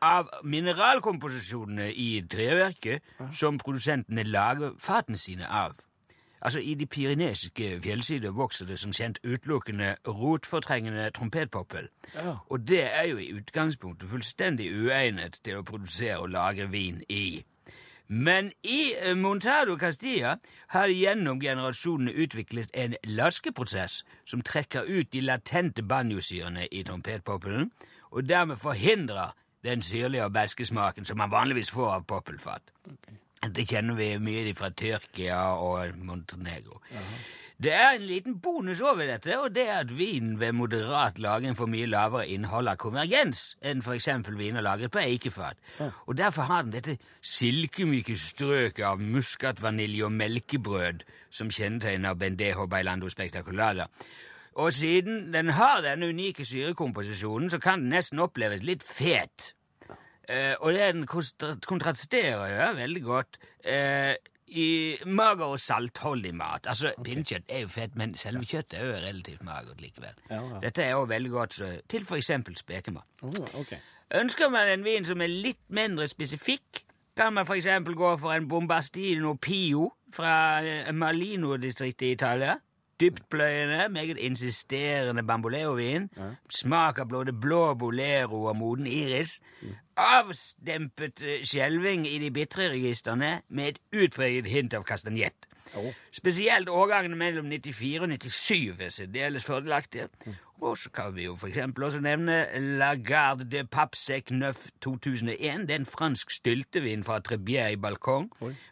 av 0.00 0.30
mineralkomposisjonene 0.44 1.90
i 1.92 2.22
treverket 2.30 3.02
som 3.36 3.58
produsentene 3.58 4.22
lager 4.24 4.72
fatene 4.80 5.18
sine 5.20 5.44
av. 5.44 5.74
Altså, 6.42 6.60
I 6.60 6.74
de 6.74 6.86
pyrenesiske 6.86 7.80
fjellsider 7.80 8.30
vokser 8.30 8.66
det 8.66 8.78
som 8.78 8.92
kjent 8.92 9.20
utelukkende 9.24 9.94
rotfortrengende 10.08 11.10
trompetpoppel. 11.10 11.88
Ja. 12.14 12.34
Og 12.50 12.68
det 12.68 12.82
er 12.94 13.02
jo 13.02 13.16
i 13.16 13.32
utgangspunktet 13.32 14.10
fullstendig 14.10 14.72
uegnet 14.74 15.38
til 15.44 15.60
å 15.60 15.62
produsere 15.62 16.18
og 16.18 16.32
lagre 16.34 16.66
vin 16.72 17.02
i. 17.08 17.44
Men 18.08 18.50
i 18.64 18.92
eh, 19.00 19.16
Montado 19.16 19.76
Castilla 19.76 20.36
har 20.74 20.86
de 20.86 20.98
gjennom 20.98 21.40
generasjonene 21.40 22.12
utviklet 22.12 22.74
en 22.74 22.96
laskeprosess 23.04 24.02
som 24.26 24.42
trekker 24.42 24.82
ut 24.82 25.12
de 25.12 25.22
latente 25.22 25.82
banjosyrene 25.82 26.66
i 26.72 26.82
trompetpoppelen, 26.82 27.70
og 28.10 28.28
dermed 28.28 28.56
forhindrer 28.56 29.32
den 29.64 29.82
syrlige 29.82 30.24
og 30.24 30.32
beske 30.32 30.64
smaken 30.64 31.04
som 31.04 31.22
man 31.22 31.30
vanligvis 31.30 31.70
får 31.70 31.92
av 31.94 32.04
poppelfat. 32.04 32.74
Det 33.42 33.64
kjenner 33.66 33.96
vi 33.98 34.08
mye 34.22 34.54
fra 34.54 34.70
Tyrkia 34.70 35.38
og 35.58 35.96
Montenegro. 35.98 36.78
Det 37.62 37.72
er 37.74 37.94
en 37.94 38.04
liten 38.06 38.38
bonus 38.42 38.80
over 38.80 39.06
dette, 39.06 39.36
og 39.38 39.52
det 39.54 39.64
er 39.68 39.80
at 39.84 39.92
vin 39.94 40.40
ved 40.40 40.52
moderat 40.52 41.18
lagring 41.18 41.56
får 41.58 41.68
mye 41.70 41.86
lavere 41.86 42.28
innhold 42.34 42.70
av 42.70 42.78
konvergens 42.82 43.56
enn 43.62 43.82
f.eks. 43.82 44.08
viner 44.38 44.64
lagret 44.64 44.90
på 44.90 45.02
eikefat. 45.02 45.58
Og 46.06 46.16
derfor 46.18 46.48
har 46.50 46.62
den 46.62 46.74
dette 46.74 46.96
silkemyke 47.20 48.16
strøket 48.18 48.84
av 48.86 49.02
muskat, 49.02 49.62
vanilje 49.62 50.06
og 50.06 50.14
melkebrød 50.16 51.02
som 51.30 51.50
kjennetegner 51.50 52.18
Bendejo 52.18 52.66
Bailando 52.66 53.08
Spectacolada. 53.08 53.86
Og 54.54 54.72
siden 54.72 55.32
den 55.32 55.50
har 55.50 55.80
denne 55.82 56.08
unike 56.08 56.44
syrekomposisjonen, 56.44 57.50
så 57.50 57.58
kan 57.58 57.80
den 57.80 57.94
nesten 57.94 58.18
oppleves 58.22 58.62
litt 58.62 58.82
fet. 58.82 59.54
Eh, 60.28 60.54
og 60.60 60.74
den 60.76 61.06
kontrasterer 61.06 62.52
jo 62.52 62.68
veldig 62.78 63.02
godt 63.02 63.38
eh, 63.64 64.14
i 64.52 64.96
mager 65.06 65.54
og 65.54 65.58
saltholdig 65.60 66.34
mat. 66.36 66.68
Altså, 66.68 66.92
Pinnekjøtt 67.04 67.48
er 67.48 67.64
jo 67.64 67.72
fett, 67.72 67.96
men 67.98 68.14
selve 68.20 68.44
kjøttet 68.44 68.78
er 68.78 68.86
jo 68.86 69.00
relativt 69.06 69.42
magert 69.46 69.80
likevel. 69.80 70.14
Ja, 70.30 70.40
ja. 70.40 70.60
Dette 70.66 70.84
er 70.84 70.94
jo 70.94 71.08
veldig 71.10 71.32
godt 71.32 71.58
så, 71.58 71.70
til 71.88 72.06
eksempel 72.18 72.56
spekemat. 72.56 73.08
Oh, 73.22 73.60
okay. 73.60 73.80
Ønsker 74.14 74.50
man 74.52 74.68
en 74.68 74.84
vin 74.84 75.06
som 75.08 75.20
er 75.24 75.32
litt 75.32 75.62
mindre 75.72 76.08
spesifikk, 76.08 76.84
kan 77.16 77.32
man 77.32 77.48
eksempel 77.56 77.96
gå 77.96 78.14
for 78.20 78.32
en 78.32 78.48
Bombastino 78.48 79.34
Pio 79.40 79.90
fra 80.12 80.34
eh, 80.64 80.92
Malino-distriktet 80.92 82.06
i 82.06 82.12
Italia. 82.16 82.58
Dyptpløyende, 83.00 83.88
meget 83.88 84.18
insisterende 84.18 85.22
bamboleo-vin. 85.26 86.10
Smak 86.50 86.98
av 86.98 87.08
både 87.08 87.32
blå 87.32 87.74
bolero 87.74 88.44
og 88.44 88.56
moden 88.56 88.86
iris. 88.86 89.40
Avstempet 89.96 91.22
eh, 91.22 91.42
skjelving 91.44 92.06
i 92.08 92.18
de 92.18 92.30
bitre 92.30 92.68
registrene 92.72 93.40
med 93.48 93.68
et 93.68 93.78
utpreget 94.04 94.46
hint 94.46 94.74
av 94.74 94.84
kastanjett. 94.88 95.48
Spesielt 96.12 96.68
årgangene 96.68 97.16
mellom 97.16 97.46
94 97.48 98.02
og 98.04 98.08
97 98.12 98.80
er 98.80 98.90
særdeles 98.92 99.44
fordelaktige. 99.44 100.08
Og 100.62 100.76
så 100.78 100.90
kan 100.94 101.10
vi 101.16 101.24
jo 101.26 101.34
for 101.34 101.50
eksempel 101.50 101.84
også 101.88 102.00
nevne 102.04 102.36
La 102.78 102.92
Garde 102.94 103.48
de 103.50 103.64
Papsec 103.66 104.30
Neuf 104.30 104.68
2001. 104.84 105.64
Det 105.66 105.74
er 105.74 105.80
en 105.80 105.86
fransk 105.88 106.30
styltevin 106.30 107.02
fra 107.04 107.18
Trebier 107.18 107.72
i 107.74 107.76
Balkong. 107.82 108.28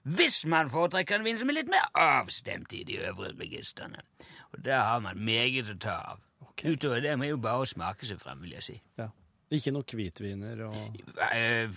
Hvis 0.07 0.45
man 0.47 0.71
foretrekker 0.71 1.19
en 1.19 1.27
vin 1.27 1.39
som 1.41 1.51
er 1.51 1.59
litt 1.59 1.73
mer 1.73 1.89
avstemt 1.99 2.73
i 2.79 2.85
de 2.87 3.01
øvrige 3.09 3.35
registrene. 3.41 4.05
Og 4.53 4.63
der 4.65 4.85
har 4.87 5.03
man 5.03 5.19
meget 5.19 5.73
å 5.75 5.79
ta 5.83 5.97
av. 6.15 6.23
Utover 6.61 7.01
det 7.03 7.17
må 7.19 7.27
jo 7.27 7.41
bare 7.43 7.67
smake 7.67 8.07
seg 8.07 8.21
frem, 8.23 8.39
vil 8.45 8.55
jeg 8.59 8.63
si. 8.69 8.79
Ja. 9.01 9.09
Ikke 9.51 9.73
noe 9.75 9.83
hvitviner 9.99 10.61
og 10.69 10.99
Eh, 11.35 11.69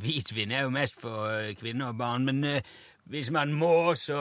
Hvitvin 0.00 0.52
er 0.56 0.62
jo 0.64 0.70
mest 0.72 1.00
for 1.00 1.28
eh, 1.28 1.54
kvinner 1.58 1.92
og 1.92 1.98
barn, 2.00 2.24
men 2.24 2.44
eh, 2.44 2.62
hvis 3.12 3.28
man 3.30 3.52
må, 3.52 3.94
så 3.94 4.20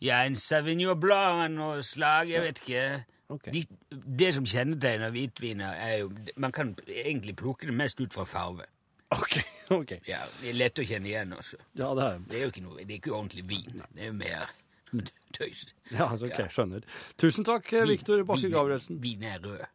Ja, 0.00 0.22
en 0.24 0.36
Savignon 0.36 1.00
Blanc 1.00 1.58
og 1.60 1.82
slag, 1.84 2.30
jeg 2.30 2.40
vet 2.42 2.60
ikke. 2.62 2.84
Ok. 3.30 3.48
De, 3.54 3.62
det 4.20 4.32
som 4.34 4.46
kjennetegner 4.48 5.12
hvitviner, 5.14 5.76
er 5.78 5.98
jo 6.02 6.08
Man 6.36 6.52
kan 6.52 6.72
egentlig 6.88 7.36
plukke 7.38 7.68
det 7.70 7.74
mest 7.78 8.00
ut 8.02 8.12
fra 8.14 8.24
farve. 8.26 8.66
Ok, 9.14 9.36
ok. 9.80 9.92
Ja, 10.08 10.20
Det 10.40 10.50
er 10.52 10.58
lett 10.58 10.78
å 10.82 10.86
kjenne 10.86 11.10
igjen 11.10 11.32
også. 11.36 11.58
Ja, 11.78 11.92
det 11.98 12.04
er 12.08 12.18
Det 12.30 12.38
er 12.40 12.44
jo 12.48 12.52
ikke, 12.54 12.64
noe, 12.66 12.76
det 12.84 12.90
er 12.94 12.98
ikke 13.00 13.14
ordentlig 13.16 13.44
vin. 13.50 13.82
Det 13.94 14.04
er 14.06 14.10
jo 14.10 14.16
mer 14.18 14.50
tøys. 15.38 15.64
Ja, 15.90 16.08
altså, 16.10 16.26
ok, 16.30 16.42
skjønner. 16.50 16.86
Tusen 17.18 17.46
takk, 17.46 17.70
eh, 17.74 17.86
Viktor 17.90 18.22
Bakke 18.26 18.50
Gabrielsen. 18.50 18.98
Vin 19.02 19.22
er 19.26 19.38
rød. 19.46 19.66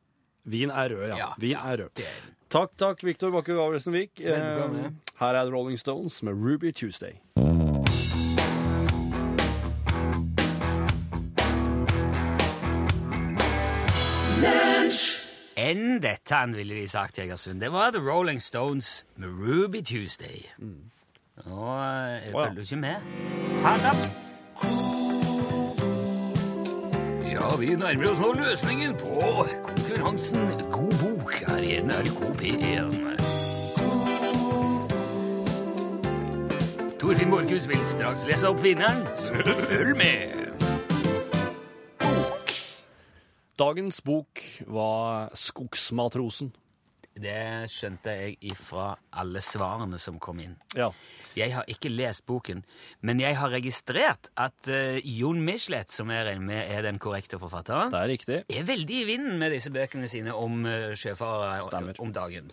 Vin 0.46 0.70
er 0.72 0.92
rød, 0.94 1.08
ja. 1.10 1.18
Ja, 1.24 1.30
Vin 1.42 1.56
er 1.58 1.80
rød. 1.86 2.04
er. 2.04 2.24
Takk, 2.54 2.76
takk, 2.78 3.04
Viktor 3.08 3.32
Bakke 3.34 3.56
Gabrielsen 3.58 3.96
Vik. 3.96 4.20
Eh, 4.22 4.92
her 5.24 5.40
er 5.42 5.52
Rolling 5.52 5.80
Stones 5.80 6.20
med 6.28 6.36
Ruby 6.38 6.72
Tuesday. 6.76 7.16
Enn 15.96 16.02
dette, 16.04 16.36
han 16.36 16.52
ville 16.52 16.76
de 16.76 16.88
sagt 16.92 17.18
i 17.18 17.22
Egersund. 17.24 17.62
Det 17.64 17.70
var 17.72 17.92
The 17.96 18.02
Rolling 18.04 18.42
Stones 18.42 19.06
med 19.16 19.30
Ruby 19.30 19.80
Tuesday. 19.82 20.42
Nå 20.60 20.74
eh, 21.46 22.34
Å, 22.34 22.42
følger 22.42 22.56
du 22.58 22.62
ikke 22.66 22.80
med. 22.82 22.96
Opp! 23.64 24.02
Ja, 27.32 27.48
vi 27.62 27.72
nærmer 27.80 28.10
oss 28.12 28.20
nå 28.20 28.34
løsningen 28.42 28.98
på 29.00 29.46
konkurransen 29.70 30.52
God 30.68 30.98
bok 31.00 31.32
her 31.48 31.64
i 31.64 31.80
NRK 31.88 32.20
P1. 32.42 33.00
Torfinn 37.00 37.32
Borchhus 37.32 37.70
vil 37.72 37.88
straks 37.88 38.28
lese 38.28 38.52
opp 38.52 38.60
vinneren, 38.68 39.06
så 39.16 39.32
følg 39.70 39.96
med. 39.96 40.55
Dagens 43.56 44.02
bok 44.04 44.42
var 44.68 45.30
Skogsmatrosen. 45.32 46.50
Det 47.16 47.70
skjønte 47.72 48.12
jeg 48.12 48.34
ifra 48.52 48.90
alle 49.16 49.40
svarene 49.40 49.96
som 50.02 50.18
kom 50.20 50.42
inn. 50.44 50.58
Ja. 50.76 50.90
Jeg 51.40 51.54
har 51.56 51.70
ikke 51.72 51.88
lest 51.88 52.26
boken, 52.28 52.66
men 53.00 53.22
jeg 53.24 53.38
har 53.40 53.54
registrert 53.54 54.28
at 54.36 54.68
uh, 54.68 55.00
Jon 55.00 55.40
Michelet, 55.40 55.88
som 55.96 56.12
jeg 56.12 56.28
regner 56.28 56.44
med 56.50 56.74
er 56.76 56.84
den 56.84 57.00
korrekte 57.00 57.40
forfatteren, 57.40 57.94
Det 57.96 58.02
er 58.02 58.12
riktig. 58.12 58.42
er 58.52 58.68
veldig 58.68 59.00
i 59.00 59.08
vinden 59.08 59.40
med 59.40 59.56
disse 59.56 59.72
bøkene 59.72 60.12
sine 60.12 60.36
om 60.36 60.68
uh, 60.68 60.92
sjøfarere 61.00 61.96
om 62.04 62.12
dagen. 62.12 62.52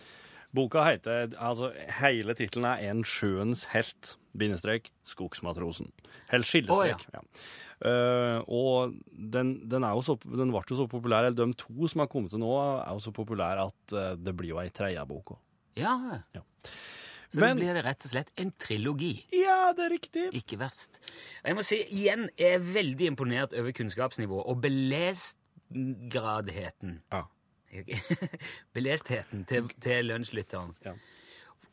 Boka 0.53 0.83
heter 0.85 1.33
Altså, 1.41 1.71
hele 1.99 2.33
tittelen 2.37 2.65
er 2.69 2.77
'En 2.89 3.03
sjøens 3.03 3.65
helt', 3.73 4.17
bindestrek, 4.37 4.89
skogsmatrosen. 5.05 5.91
Helt 6.31 6.45
skillestrek. 6.45 7.05
ja. 7.13 7.19
Eh, 7.83 8.39
og 8.47 8.93
den, 9.11 9.69
den, 9.69 9.83
er 9.83 9.89
jo 9.91 10.01
så, 10.01 10.15
den 10.23 10.51
ble 10.53 10.61
jo 10.69 10.75
så 10.75 10.87
populær, 10.87 11.23
eller 11.27 11.45
de 11.45 11.53
to 11.53 11.87
som 11.87 11.99
har 11.99 12.07
kommet 12.07 12.29
til 12.31 12.39
nå, 12.39 12.55
er 12.79 12.91
jo 12.93 12.99
så 13.03 13.11
populære 13.11 13.59
at 13.67 13.93
uh, 13.93 14.15
det 14.15 14.35
blir 14.37 14.49
jo 14.53 14.59
ei 14.61 14.69
tredje 14.69 15.05
bok 15.09 15.31
òg. 15.35 15.39
Ja. 15.75 16.21
Ja. 16.33 16.41
Så 17.33 17.39
Men- 17.41 17.57
blir 17.57 17.73
det 17.73 17.83
rett 17.83 18.05
og 18.05 18.11
slett 18.11 18.29
en 18.37 18.51
trilogi. 18.51 19.25
Ja, 19.33 19.73
det 19.73 19.85
er 19.85 19.89
riktig. 19.89 20.33
Ikke 20.37 20.57
verst. 20.61 20.99
Jeg 21.43 21.55
må 21.55 21.61
si 21.65 21.75
igjen, 21.89 22.29
jeg 22.37 22.53
er 22.55 22.59
veldig 22.59 23.05
imponert 23.09 23.53
over 23.57 23.71
kunnskapsnivået 23.73 24.45
og 24.45 24.61
belestgradheten. 24.61 27.01
Ja. 27.11 27.23
Belestheten 28.75 29.45
til, 29.49 29.63
til 29.83 30.05
lunsjlytteren. 30.11 30.71
Ja. 30.85 30.93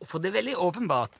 For 0.06 0.18
det 0.22 0.28
er 0.30 0.38
veldig 0.40 0.56
åpenbart. 0.62 1.14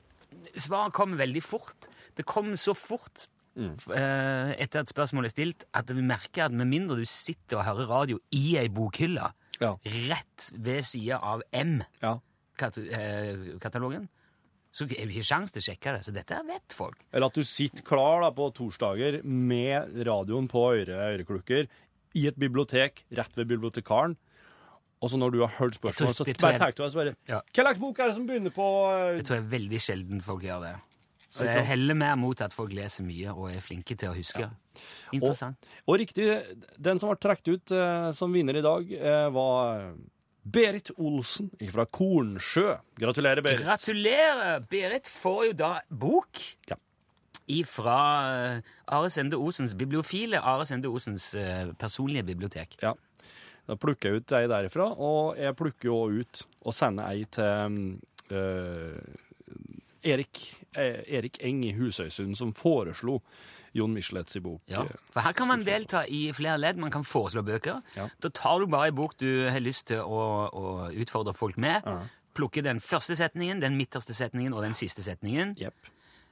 Svaret 0.57 0.95
kom 0.97 1.11
veldig 1.19 1.43
fort. 1.43 1.88
Det 2.16 2.25
kom 2.29 2.53
så 2.61 2.75
fort 2.79 3.27
eh, 3.59 4.51
etter 4.62 4.81
at 4.85 4.88
spørsmålet 4.90 5.29
er 5.31 5.35
stilt, 5.35 5.64
at 5.77 5.90
vi 5.90 6.03
merker 6.07 6.45
at 6.47 6.55
med 6.57 6.66
mindre 6.71 6.97
du 7.01 7.05
sitter 7.09 7.57
og 7.61 7.66
hører 7.66 7.87
radio 7.90 8.16
i 8.37 8.57
ei 8.61 8.69
bokhylle 8.73 9.27
Ja. 9.61 9.75
rett 10.09 10.47
ved 10.57 10.81
sida 10.87 11.19
av 11.21 11.43
M-katalogen, 11.53 14.07
ja. 14.09 14.12
så 14.73 14.85
er 14.87 15.05
det 15.05 15.11
ikke 15.12 15.27
sjans 15.27 15.53
til 15.53 15.61
å 15.61 15.66
sjekke 15.66 15.93
det. 15.97 16.03
Så 16.07 16.12
dette 16.16 16.38
vet 16.49 16.73
folk. 16.77 16.97
Eller 17.12 17.27
at 17.29 17.37
du 17.37 17.45
sitter 17.45 17.83
klar 17.85 18.23
da, 18.25 18.31
på 18.33 18.47
torsdager 18.57 19.21
med 19.27 19.99
radioen 20.09 20.49
på 20.51 20.62
øre, 20.79 20.97
øreklukker 21.11 21.64
i 22.19 22.25
et 22.31 22.38
bibliotek 22.40 23.05
rett 23.19 23.37
ved 23.38 23.47
bibliotekaren. 23.53 24.16
Og 25.01 25.09
så 25.11 25.17
når 25.17 25.33
du 25.33 25.39
har 25.41 25.49
hørt 25.57 25.75
spørsmål, 25.79 26.09
Jeg 26.09 26.17
tror- 26.17 26.27
så 26.27 26.41
bare 26.41 26.53
jeg- 26.53 26.61
tenker 26.61 26.93
du 26.93 27.01
og 27.01 27.17
Ja. 27.29 27.41
Hva 27.55 27.63
slags 27.65 27.79
bok 27.81 27.99
er 27.99 28.07
det 28.07 28.15
som 28.15 28.27
begynner 28.27 28.51
på 28.53 28.67
eh, 28.93 29.17
Jeg 29.17 29.25
tror 29.25 29.37
det 29.37 29.45
er 29.45 29.59
veldig 29.59 29.81
sjelden 29.81 30.23
folk 30.23 30.43
gjør 30.43 30.61
det. 30.61 30.75
Så 31.31 31.45
jeg 31.47 31.65
heller 31.65 31.95
mer 31.95 32.17
mot 32.17 32.41
at 32.43 32.53
folk 32.53 32.73
leser 32.73 33.05
mye 33.05 33.31
og 33.33 33.51
er 33.53 33.61
flinke 33.61 33.97
til 33.97 34.09
å 34.11 34.15
huske. 34.17 34.51
Interessant. 35.13 35.57
Og 35.87 35.99
riktig, 36.01 36.27
den 36.81 36.99
som 36.99 37.09
ble 37.09 37.17
trukket 37.23 37.49
ut 37.55 37.71
eh, 37.73 38.11
som 38.13 38.33
vinner 38.33 38.57
i 38.57 38.61
dag, 38.61 38.93
eh, 38.93 39.29
var 39.31 39.95
Berit 40.45 40.91
Olsen 40.99 41.51
fra 41.71 41.85
Kornsjø. 41.87 42.79
Gratulerer, 42.99 43.43
Berit. 43.43 43.61
Gratulerer! 43.65 44.67
Berit 44.69 45.05
får 45.05 45.47
jo 45.47 45.53
da 45.53 45.81
bok 45.91 46.41
Ja. 46.69 46.77
ifra 47.49 48.57
eh, 48.57 48.61
Are 48.89 49.09
Sende 49.11 49.37
Osens 49.39 49.75
bibliofile 49.75 50.41
Are 50.43 50.65
Sende 50.67 50.89
Osens 50.91 51.35
eh, 51.37 51.71
personlige 51.79 52.25
bibliotek. 52.27 52.77
Ja. 52.83 52.95
Da 53.70 53.76
plukker 53.78 54.11
jeg 54.16 54.24
ut 54.24 54.33
ei 54.35 54.48
derifra, 54.50 54.88
og 54.98 55.37
jeg 55.38 55.54
plukker 55.54 55.87
jo 55.92 55.98
ut 56.24 56.40
og 56.66 56.74
sender 56.74 57.06
ei 57.12 57.22
til 57.30 58.00
eh, 58.35 58.96
Erik, 60.11 60.40
eh, 60.74 61.02
Erik 61.18 61.38
Eng 61.44 61.62
i 61.68 61.72
Husøysund, 61.76 62.35
som 62.38 62.50
foreslo 62.56 63.20
Jon 63.76 63.92
Michelets 63.94 64.35
i 64.37 64.40
bok. 64.42 64.62
Ja. 64.66 64.83
eh, 64.88 64.96
For 65.12 65.20
her 65.22 65.37
kan 65.38 65.46
man 65.52 65.62
delta 65.62 66.02
i 66.09 66.33
flere 66.35 66.59
ledd. 66.59 66.80
Man 66.83 66.90
kan 66.90 67.04
foreslå 67.06 67.44
bøker. 67.46 67.83
Ja. 67.94 68.09
Da 68.18 68.28
tar 68.35 68.59
du 68.59 68.66
bare 68.66 68.88
ei 68.90 68.96
bok 68.96 69.14
du 69.20 69.28
har 69.52 69.61
lyst 69.62 69.87
til 69.92 70.00
å, 70.02 70.24
å 70.50 70.64
utfordre 70.90 71.35
folk 71.37 71.61
med. 71.61 71.87
Plukker 72.35 72.62
den 72.66 72.80
første 72.80 73.14
setningen, 73.18 73.61
den 73.62 73.76
midterste 73.78 74.14
setningen 74.16 74.54
og 74.54 74.62
den 74.66 74.74
siste 74.74 75.02
setningen. 75.06 75.54
Jepp. 75.61 75.76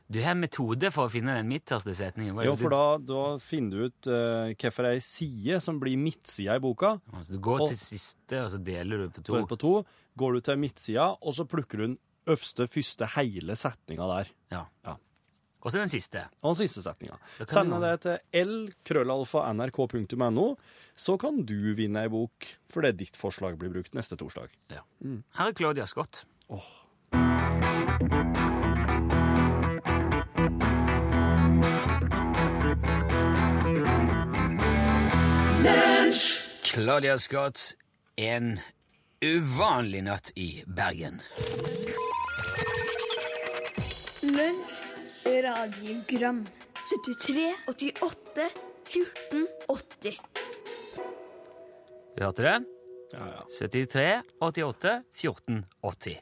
Du 0.09 0.17
har 0.25 0.33
en 0.33 0.41
metode 0.41 0.89
for 0.95 1.05
å 1.05 1.11
finne 1.13 1.35
den 1.37 1.45
midterste 1.51 1.93
setningen. 1.97 2.39
Jo, 2.47 2.55
for 2.57 2.71
da, 2.73 2.85
da 3.05 3.25
finner 3.45 3.77
du 3.77 3.85
ut 3.91 4.07
uh, 4.09 4.47
hvilken 4.49 4.87
ei 4.89 5.01
side 5.05 5.59
som 5.61 5.77
blir 5.83 5.99
midtsida 6.01 6.57
i 6.57 6.61
boka. 6.65 6.95
Altså, 7.13 7.33
Du 7.35 7.39
går 7.45 7.61
Og- 7.61 7.69
til 7.69 7.77
siste, 7.77 8.41
og 8.41 8.49
så 8.55 8.59
deler 8.65 8.97
du 9.05 9.09
på 9.13 9.21
to. 9.27 9.37
På, 9.51 9.57
to 9.61 9.75
går 10.17 10.33
du 10.33 10.41
til 10.49 10.57
midtsida, 10.57 11.11
og 11.21 11.35
så 11.37 11.45
plukker 11.45 11.77
du 11.77 11.83
den 11.91 11.99
øverste, 12.27 12.65
første 12.73 13.05
hele 13.19 13.53
setninga 13.57 14.07
der. 14.15 14.27
Ja. 14.57 14.63
Ja. 14.89 14.95
Og 15.61 15.73
så 15.75 15.79
den 15.83 15.89
siste. 15.93 16.25
Og 16.41 16.55
den 16.57 16.65
siste 16.69 16.81
setninga. 16.87 17.19
Send 17.45 17.69
det 17.83 17.93
til 18.07 18.17
l-krøllalfa.nrk.no, 18.47 20.47
så 20.97 21.19
kan 21.21 21.43
du 21.45 21.75
vinne 21.77 22.01
ei 22.07 22.09
bok 22.09 22.47
fordi 22.73 22.93
ditt 23.05 23.17
forslag 23.19 23.59
blir 23.61 23.69
brukt 23.77 23.93
neste 23.99 24.17
torsdag. 24.17 24.49
Ja. 24.73 24.81
Her 25.37 25.49
er 25.53 25.59
Claudia 25.59 25.85
Scott. 25.91 26.25
Claudia 36.79 37.19
Scott, 37.19 37.75
en 38.15 38.61
uvanlig 39.21 40.03
natt 40.07 40.29
i 40.39 40.63
Bergen. 40.67 41.17
Lunsj, 44.23 44.77
radiogram 45.43 46.45
73, 46.87 47.49
88, 47.67 48.47
14, 48.85 49.43
80 49.67 50.21
Du 52.15 52.23
hørte 52.23 52.47
det? 52.47 52.55
Ja, 53.11 53.27
ja. 53.27 53.43
73 53.59 54.23
88 54.39 54.95
14 55.13 55.65
80. 55.81 56.21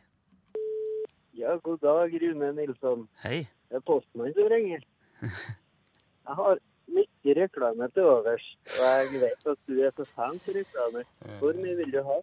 Ja, 1.37 1.59
god 1.69 1.85
dag, 1.85 2.17
Rune 2.23 2.53
Nilsson. 2.57 3.05
Hei. 3.27 3.43
Det 3.69 3.83
er 3.83 3.85
postmannen 3.93 4.33
som 4.41 4.49
ringer. 4.57 4.89
Jeg 6.27 6.41
har 6.41 6.65
mye 6.95 7.35
reklame 7.37 7.89
til 7.95 8.07
overs, 8.07 8.47
og 8.77 8.81
jeg 8.87 9.21
vet 9.23 9.47
at 9.53 9.61
du 9.67 9.79
er 9.83 9.95
så 9.97 10.07
fan 10.15 10.39
til 10.45 10.61
reklame. 10.61 11.05
Hvor 11.41 11.59
mye 11.59 11.77
vil 11.81 11.95
du 11.95 12.01
ha? 12.07 12.19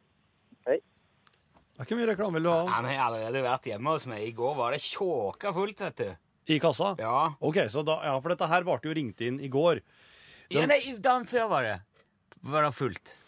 Hei. 0.70 0.78
Det 1.74 1.82
er 1.82 1.88
ikke 1.88 1.98
mye 2.00 2.12
reklame 2.12 2.38
vil 2.38 2.46
du 2.48 2.52
ha 2.54 2.60
Han 2.70 2.86
har 2.86 3.08
allerede 3.08 3.42
vært 3.44 3.66
hjemme 3.72 3.96
hos 3.96 4.06
meg. 4.08 4.28
I 4.28 4.36
går 4.38 4.54
var 4.60 4.76
det 4.76 4.84
tjåka 4.86 5.54
fullt, 5.56 5.82
vet 5.88 6.04
du. 6.04 6.14
i 6.54 6.60
kassa? 6.60 6.94
Ja. 7.00 7.34
Ok, 7.40 7.64
så 7.72 7.84
da, 7.88 8.00
ja, 8.06 8.14
for 8.22 8.34
dette 8.34 8.48
her 8.52 8.64
ble 8.68 8.78
jo 8.84 8.96
ringt 8.96 9.22
inn 9.26 9.40
i 9.40 9.50
går. 9.52 9.82
ja 10.54 10.66
nei, 10.70 10.80
dagen 11.00 11.28
før 11.28 11.50
var 11.52 11.68
det. 11.68 11.78
Var 12.44 12.68
det 12.68 12.74
fullt. 12.76 13.20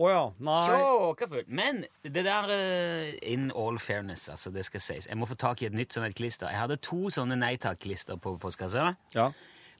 Å 0.00 0.08
ja. 0.08 0.20
Nei. 0.40 0.60
Tjåka 0.70 1.28
fullt. 1.28 1.48
Men 1.52 1.82
det 2.02 2.22
der 2.24 2.48
uh, 2.48 3.10
In 3.28 3.50
all 3.52 3.78
fairness, 3.82 4.28
altså, 4.32 4.50
det 4.54 4.64
skal 4.64 4.80
sies. 4.80 5.08
Jeg 5.10 5.18
må 5.20 5.28
få 5.28 5.36
tak 5.36 5.62
i 5.62 5.68
et 5.68 5.76
nytt 5.76 5.92
sånt 5.92 6.08
et 6.08 6.16
klister. 6.16 6.48
Jeg 6.48 6.62
hadde 6.62 6.78
to 6.80 7.10
sånne 7.12 7.36
nei 7.36 7.56
takk-klister 7.60 8.16
på 8.22 8.38
postkassa. 8.40 8.94
Ja. 9.16 9.28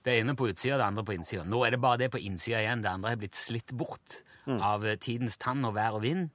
Det 0.02 0.16
ene 0.18 0.34
på 0.34 0.48
utsida, 0.50 0.76
det 0.80 0.86
andre 0.88 1.04
på 1.06 1.14
innsida. 1.14 1.44
Nå 1.46 1.60
er 1.66 1.76
det 1.76 1.80
bare 1.82 2.00
det 2.00 2.08
på 2.10 2.18
innsida 2.18 2.58
igjen. 2.62 2.82
Det 2.82 2.90
andre 2.90 3.12
er 3.14 3.20
blitt 3.20 3.38
slitt 3.38 3.70
bort 3.78 4.22
av 4.50 4.82
eh, 4.86 4.96
tidens 4.98 5.36
tann 5.38 5.62
og 5.68 5.76
vær 5.76 5.94
og 5.98 6.02
vind. 6.02 6.30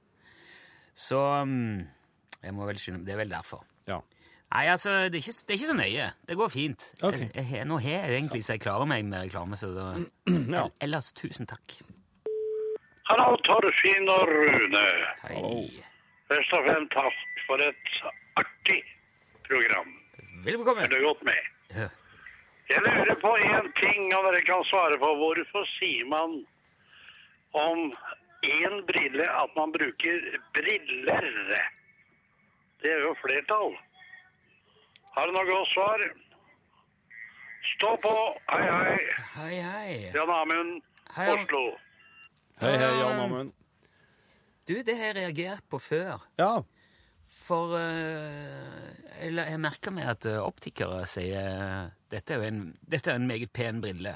Så 0.96 1.18
mm, 1.44 1.82
jeg 2.42 2.54
må 2.56 2.64
vel 2.66 2.78
skynde 2.80 3.04
Det 3.06 3.12
er 3.14 3.20
vel 3.24 3.34
derfor. 3.34 3.64
ja. 3.90 4.00
Nei, 4.48 4.62
altså, 4.72 4.94
det 5.12 5.18
er 5.18 5.20
ikke, 5.20 5.32
det 5.44 5.52
er 5.52 5.58
ikke 5.58 5.68
så 5.68 5.74
nøye. 5.76 6.04
Det 6.30 6.36
går 6.40 6.48
fint. 6.48 6.84
Okay. 7.04 7.26
Jeg, 7.34 7.44
jeg, 7.52 7.64
nå 7.68 7.76
har 7.84 7.90
jeg 7.98 8.14
egentlig 8.16 8.38
så 8.46 8.54
jeg 8.56 8.62
klarer 8.64 8.88
meg 8.88 9.04
med 9.04 9.26
reklame, 9.26 9.58
så 9.60 9.68
da 9.76 9.88
Ja. 10.56 10.62
Ellers, 10.80 11.10
tusen 11.12 11.44
takk. 11.50 11.74
Hallo, 13.10 13.34
Torfinn 13.44 14.08
og 14.08 14.24
Rune. 14.30 14.86
Hei. 15.26 15.42
Først 16.32 16.56
og 16.56 16.64
fremst 16.64 16.96
takk 16.96 17.20
for 17.44 17.60
et 17.66 17.92
artig 18.40 18.80
program. 19.44 19.92
Velkommen. 20.48 20.84
Er 20.88 20.96
du 20.96 21.04
godt 21.04 21.22
med? 21.28 21.52
Ja. 21.76 21.90
Jeg 22.68 22.82
lurer 22.84 23.16
på 23.22 23.30
én 23.48 23.68
ting, 23.80 24.02
og 24.16 24.26
dere 24.28 24.44
kan 24.44 24.64
svare 24.68 24.98
på. 25.00 25.10
Hvorfor 25.20 25.64
sier 25.78 26.04
man 26.10 26.34
om 27.56 27.84
én 28.44 28.80
brille 28.90 29.24
at 29.42 29.54
man 29.56 29.72
bruker 29.72 30.26
briller? 30.56 31.28
Det 32.82 32.92
er 32.92 33.04
jo 33.06 33.14
flertall. 33.22 33.72
Har 35.16 35.26
du 35.26 35.34
noe 35.34 35.48
godt 35.48 35.70
svar? 35.72 36.04
Stå 37.74 37.94
på. 38.04 38.14
Hei, 38.52 38.64
hei. 38.68 38.98
Hei, 39.34 39.54
hei. 39.64 39.94
Jan 40.14 40.30
Amund, 40.30 40.82
Hei, 41.16 41.30
Oslo. 41.32 41.62
Hei, 42.60 42.74
hei, 42.76 42.92
Jan 43.00 43.22
Amund. 43.24 43.54
Du, 44.68 44.76
det 44.84 44.94
har 44.98 45.08
jeg 45.08 45.16
reagert 45.22 45.64
på 45.72 45.80
før. 45.80 46.20
Ja. 46.38 46.58
For 47.48 47.72
eh, 47.78 49.24
eller 49.24 49.48
jeg 49.54 49.60
merker 49.62 49.94
meg 49.94 50.08
at 50.12 50.26
eh, 50.28 50.36
optikere 50.42 51.04
sier 51.08 51.88
dette 52.12 52.34
er 52.34 52.42
jo 52.42 52.48
en, 52.50 52.58
dette 52.84 53.12
er 53.12 53.16
en 53.20 53.28
meget 53.28 53.52
pen 53.56 53.80
brille. 53.84 54.12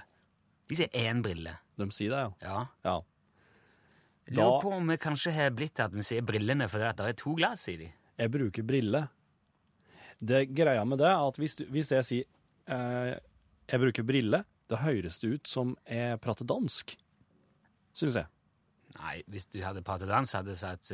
De 0.68 0.76
sier 0.78 0.92
én 0.96 1.22
brille. 1.24 1.54
De 1.80 1.88
sier 1.94 2.12
det, 2.12 2.20
ja. 2.20 2.34
Ja. 2.44 2.60
ja. 2.86 2.98
Jeg 4.28 4.36
Lurer 4.36 4.52
Da- 4.52 4.60
på 4.62 4.70
om 4.76 4.92
vi 4.92 4.96
kanskje 5.02 5.32
har 5.34 5.50
blitt 5.56 5.80
at 5.82 5.94
vi 5.96 6.04
sier 6.06 6.22
brillene 6.24 6.68
fordi 6.70 6.92
det 7.00 7.08
er 7.08 7.18
to 7.18 7.32
glass 7.38 7.66
i 7.72 7.76
de. 7.80 7.88
Jeg 8.20 8.30
bruker 8.30 8.62
briller. 8.68 9.08
Det 10.22 10.44
greia 10.54 10.84
med 10.86 11.00
det 11.02 11.08
er 11.08 11.24
at 11.26 11.40
hvis, 11.40 11.56
hvis 11.72 11.90
jeg 11.96 12.06
sier 12.06 12.28
eh, 12.70 13.16
jeg 13.72 13.80
bruker 13.82 14.06
briller, 14.06 14.44
da 14.70 14.78
høres 14.84 15.18
det 15.24 15.32
ut 15.34 15.48
som 15.50 15.74
jeg 15.88 16.20
prater 16.22 16.46
dansk. 16.48 16.94
Syns 17.96 18.14
jeg. 18.20 18.28
Nei, 19.00 19.22
hvis 19.32 19.48
du 19.50 19.58
hadde 19.64 19.82
pratet 19.84 20.08
dansk, 20.12 20.36
hadde 20.36 20.52
du 20.54 20.60
sagt 20.60 20.92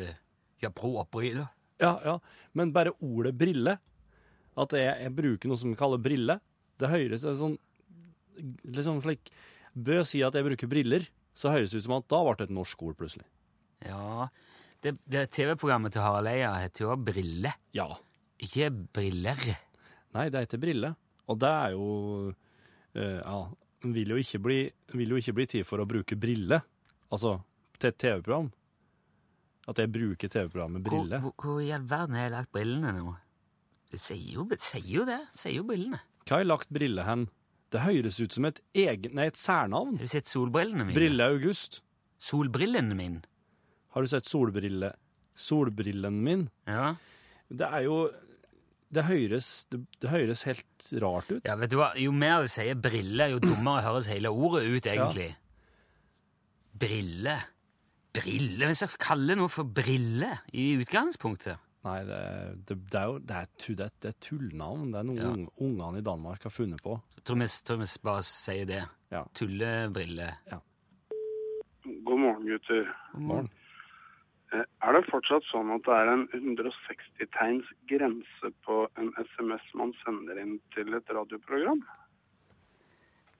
pro 0.74 0.96
og 1.02 1.10
briller. 1.10 1.50
Ja, 1.80 1.92
ja. 2.04 2.16
Men 2.58 2.72
bare 2.74 2.92
ordet 3.04 3.34
brille, 3.38 3.76
at 4.58 4.72
jeg, 4.74 4.94
jeg 5.04 5.14
bruker 5.14 5.48
noe 5.52 5.60
som 5.60 5.70
vi 5.70 5.78
kaller 5.78 6.00
brille, 6.02 6.38
det 6.78 6.90
høres 6.90 7.22
det 7.26 7.36
sånn 7.38 7.56
liksom 8.70 9.00
slik 9.02 9.30
Bø 9.78 10.00
si 10.06 10.20
at 10.26 10.34
jeg 10.34 10.46
bruker 10.46 10.70
briller, 10.70 11.04
så 11.38 11.52
høres 11.54 11.70
det 11.70 11.78
ut 11.82 11.84
som 11.86 11.96
at 11.98 12.06
da 12.10 12.18
ble 12.24 12.34
det 12.40 12.46
et 12.48 12.54
norsk 12.54 12.80
ord 12.82 12.96
plutselig. 12.98 13.26
Ja, 13.86 14.26
Det, 14.82 14.92
det 15.10 15.28
TV-programmet 15.34 15.92
til 15.94 16.02
Harald 16.02 16.30
Eia 16.30 16.52
heter 16.62 16.84
jo 16.88 16.96
Brille, 17.02 17.52
Ja. 17.74 17.86
ikke 18.42 18.70
Briller. 18.94 19.38
Nei, 20.14 20.28
det 20.34 20.42
heter 20.46 20.58
Brille. 20.62 20.92
Og 21.28 21.38
det 21.42 21.50
er 21.50 21.74
jo 21.76 21.86
eh, 22.96 23.18
Ja, 23.22 23.38
vil 23.86 24.14
jo 24.14 24.18
ikke 24.18 24.40
bli, 24.42 24.58
vil 24.98 25.14
jo 25.14 25.18
ikke 25.20 25.34
bli 25.38 25.46
tid 25.54 25.66
for 25.68 25.78
å 25.82 25.86
bruke 25.86 26.16
brille. 26.18 26.58
Altså 27.12 27.36
til 27.78 27.92
et 27.92 27.98
TV-program. 28.02 28.48
At 29.68 29.78
jeg 29.82 29.90
bruker 29.92 30.30
TV-programmet 30.32 30.80
Hvor, 30.86 31.02
Brille. 31.02 31.18
hvor, 31.20 31.34
hvor 31.42 31.58
i 31.60 31.70
all 31.76 31.84
verden 31.90 32.14
har 32.16 32.22
jeg 32.28 32.32
lagt 32.38 32.52
brillene 32.56 32.92
nå? 32.96 33.16
Det 33.92 34.00
sier 34.00 34.34
jo, 34.38 34.46
sier 34.60 34.86
jo 34.98 35.04
det. 35.08 35.18
Sier 35.32 35.58
jo 35.60 35.64
brillene. 35.68 36.00
Hva 36.24 36.36
har 36.38 36.42
jeg 36.44 36.48
lagt 36.50 36.70
Brille 36.72 37.04
hen? 37.06 37.26
Det 37.72 37.82
høres 37.84 38.16
ut 38.20 38.32
som 38.32 38.46
et 38.48 38.62
egen, 38.76 39.12
nei, 39.16 39.26
et 39.28 39.36
særnavn. 39.36 39.98
Har 40.00 40.08
du 40.08 40.12
sett 40.12 40.28
solbrillene 40.28 40.86
mine? 40.88 40.96
Brille 40.96 41.24
August. 41.34 41.82
Solbrillene 42.20 42.96
mine. 42.96 43.20
Har 43.92 44.04
du 44.04 44.08
sett 44.12 44.28
solbrille 44.28 44.92
Solbrillen 45.38 46.16
min? 46.24 46.48
Ja. 46.66 46.94
Det 47.48 47.68
er 47.68 47.84
jo 47.86 47.98
Det 48.92 49.04
høres, 49.04 49.66
det, 49.70 49.82
det 50.00 50.08
høres 50.10 50.42
helt 50.48 50.88
rart 51.04 51.28
ut. 51.30 51.44
ja, 51.44 51.54
vet 51.60 51.70
du 51.70 51.76
hva? 51.76 51.90
Jo 52.00 52.10
mer 52.12 52.42
du 52.44 52.48
sier 52.48 52.74
brille, 52.74 53.26
jo 53.34 53.38
dummere 53.44 53.84
høres 53.84 54.08
hele 54.08 54.32
ordet 54.32 54.64
ut, 54.64 54.86
egentlig. 54.88 55.28
Brille. 56.72 57.36
Brille? 58.22 58.64
Hvem 58.66 58.74
skal 58.74 58.98
kalle 59.02 59.36
noe 59.38 59.48
for 59.52 59.64
brille 59.64 60.30
i 60.52 60.70
utgangspunktet? 60.82 61.58
Nei, 61.86 61.98
det, 62.04 62.18
det, 62.68 62.76
det 62.90 62.98
er 63.00 63.04
jo 63.12 63.18
det 63.22 63.36
er, 63.38 63.46
det 64.02 64.08
er, 64.10 64.16
tullnavn. 64.20 64.88
Det 64.92 64.98
er 64.98 65.06
noe 65.08 65.16
Ja. 65.20 65.28
ung- 65.30 65.52
ungene 65.62 65.98
i 66.02 66.04
Danmark 66.04 66.42
har 66.42 66.50
funnet 66.50 66.82
på. 66.82 66.96
Tror 67.24 67.38
vi, 67.38 67.46
tror 67.46 67.78
vi 67.80 67.86
bare 68.02 68.22
sier 68.26 68.66
det. 68.66 68.82
Ja. 69.14 69.22
Tullebrille. 69.34 70.32
God 72.04 72.18
morgen, 72.20 72.44
gutter. 72.48 72.90
God 73.14 73.22
Morgen. 73.22 73.48
Eh, 74.52 74.64
Er 74.82 74.92
det 74.96 75.04
fortsatt 75.10 75.44
sånn 75.50 75.70
at 75.74 75.82
det 75.84 75.94
er 75.94 76.10
en 76.12 76.26
160 76.32 77.26
tegns 77.36 77.68
grense 77.90 78.50
på 78.64 78.86
en 78.98 79.10
SMS 79.20 79.64
man 79.76 79.92
sender 80.04 80.40
inn 80.40 80.58
til 80.74 80.94
et 80.96 81.10
radioprogram? 81.12 81.82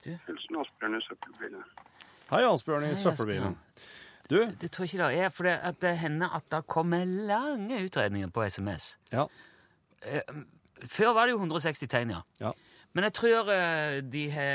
Du? 0.05 0.11
Hilsen 0.27 0.59
Asbjørn 0.61 0.95
i 0.95 1.01
søppelbilen. 1.07 1.63
Hei, 2.29 2.43
Asbjørn 2.45 2.85
i 2.87 2.91
Hei, 2.93 2.99
søppelbilen. 3.01 3.57
Du, 4.29 4.37
Det 4.61 4.69
tror 4.71 4.85
jeg 4.85 4.93
ikke 4.93 5.07
det 5.09 5.19
er, 5.25 5.29
for 5.33 5.43
det, 5.49 5.55
at 5.65 5.79
det 5.81 5.97
hender 5.97 6.35
at 6.37 6.45
det 6.51 6.59
kommer 6.69 7.05
lange 7.05 7.79
utredninger 7.83 8.29
på 8.33 8.45
SMS. 8.49 8.97
ja. 9.13 9.25
Før 10.87 11.13
var 11.13 11.27
det 11.27 11.33
jo 11.33 11.39
160 11.41 11.89
tegn, 11.91 12.11
ja. 12.13 12.21
Ja. 12.39 12.51
Men 12.95 13.03
jeg 13.09 13.13
tror 13.13 13.49
eh, 13.51 13.97
de 14.01 14.29
har 14.31 14.45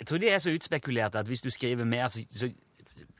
Jeg 0.00 0.06
tror 0.08 0.18
de 0.18 0.28
er 0.30 0.38
så 0.38 0.54
utspekulerte 0.54 1.18
at 1.20 1.28
hvis 1.28 1.42
du 1.44 1.50
skriver 1.50 1.84
mer, 1.84 2.08
så, 2.08 2.24
så 2.34 2.48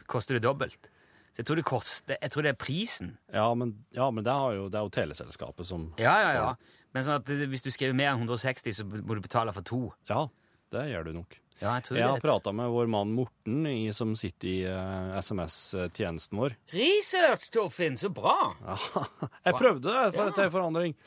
koster 0.07 0.39
det 0.39 0.43
dobbelt. 0.43 0.89
Så 1.35 1.43
jeg 1.43 1.47
tror 1.47 1.57
det 1.61 1.65
koster 1.65 2.17
Jeg 2.23 2.31
tror 2.31 2.43
det 2.43 2.49
er 2.55 2.59
prisen. 2.59 3.19
Ja, 3.33 3.53
men, 3.55 3.75
ja, 3.95 4.11
men 4.11 4.25
det, 4.25 4.33
har 4.33 4.53
jo, 4.57 4.65
det 4.69 4.75
er 4.81 4.87
jo 4.89 4.89
teleselskapet 4.89 5.67
som 5.67 5.93
Ja, 5.99 6.17
ja, 6.23 6.33
ja. 6.39 6.55
Men 6.95 7.05
sånn 7.05 7.21
at 7.21 7.31
eh, 7.35 7.45
hvis 7.51 7.63
du 7.67 7.71
skriver 7.75 7.97
mer 7.99 8.15
enn 8.15 8.25
160, 8.25 8.73
så 8.73 8.87
må 8.87 9.15
du 9.19 9.21
betale 9.21 9.53
for 9.53 9.67
to. 9.67 9.83
Ja, 10.09 10.29
det 10.73 10.89
gjør 10.93 11.11
du 11.11 11.13
nok. 11.21 11.37
Ja, 11.64 11.79
jeg 11.79 11.87
tror 11.87 11.98
Jeg 11.98 12.09
har 12.12 12.20
prata 12.20 12.53
med 12.53 12.72
vår 12.74 12.90
mann 12.92 13.12
Morten, 13.16 13.62
i, 13.66 13.88
som 13.96 14.12
sitter 14.18 14.50
i 14.50 14.57
uh, 14.68 15.14
SMS-tjenesten 15.16 16.40
vår. 16.42 16.59
Research, 16.74 17.48
Torfinn! 17.55 17.96
Så 17.96 18.11
bra! 18.12 18.53
Jeg 19.46 19.57
prøvde 19.57 19.88
det 19.88 20.11
for 20.12 20.35
til 20.37 20.53
forandring. 20.53 20.98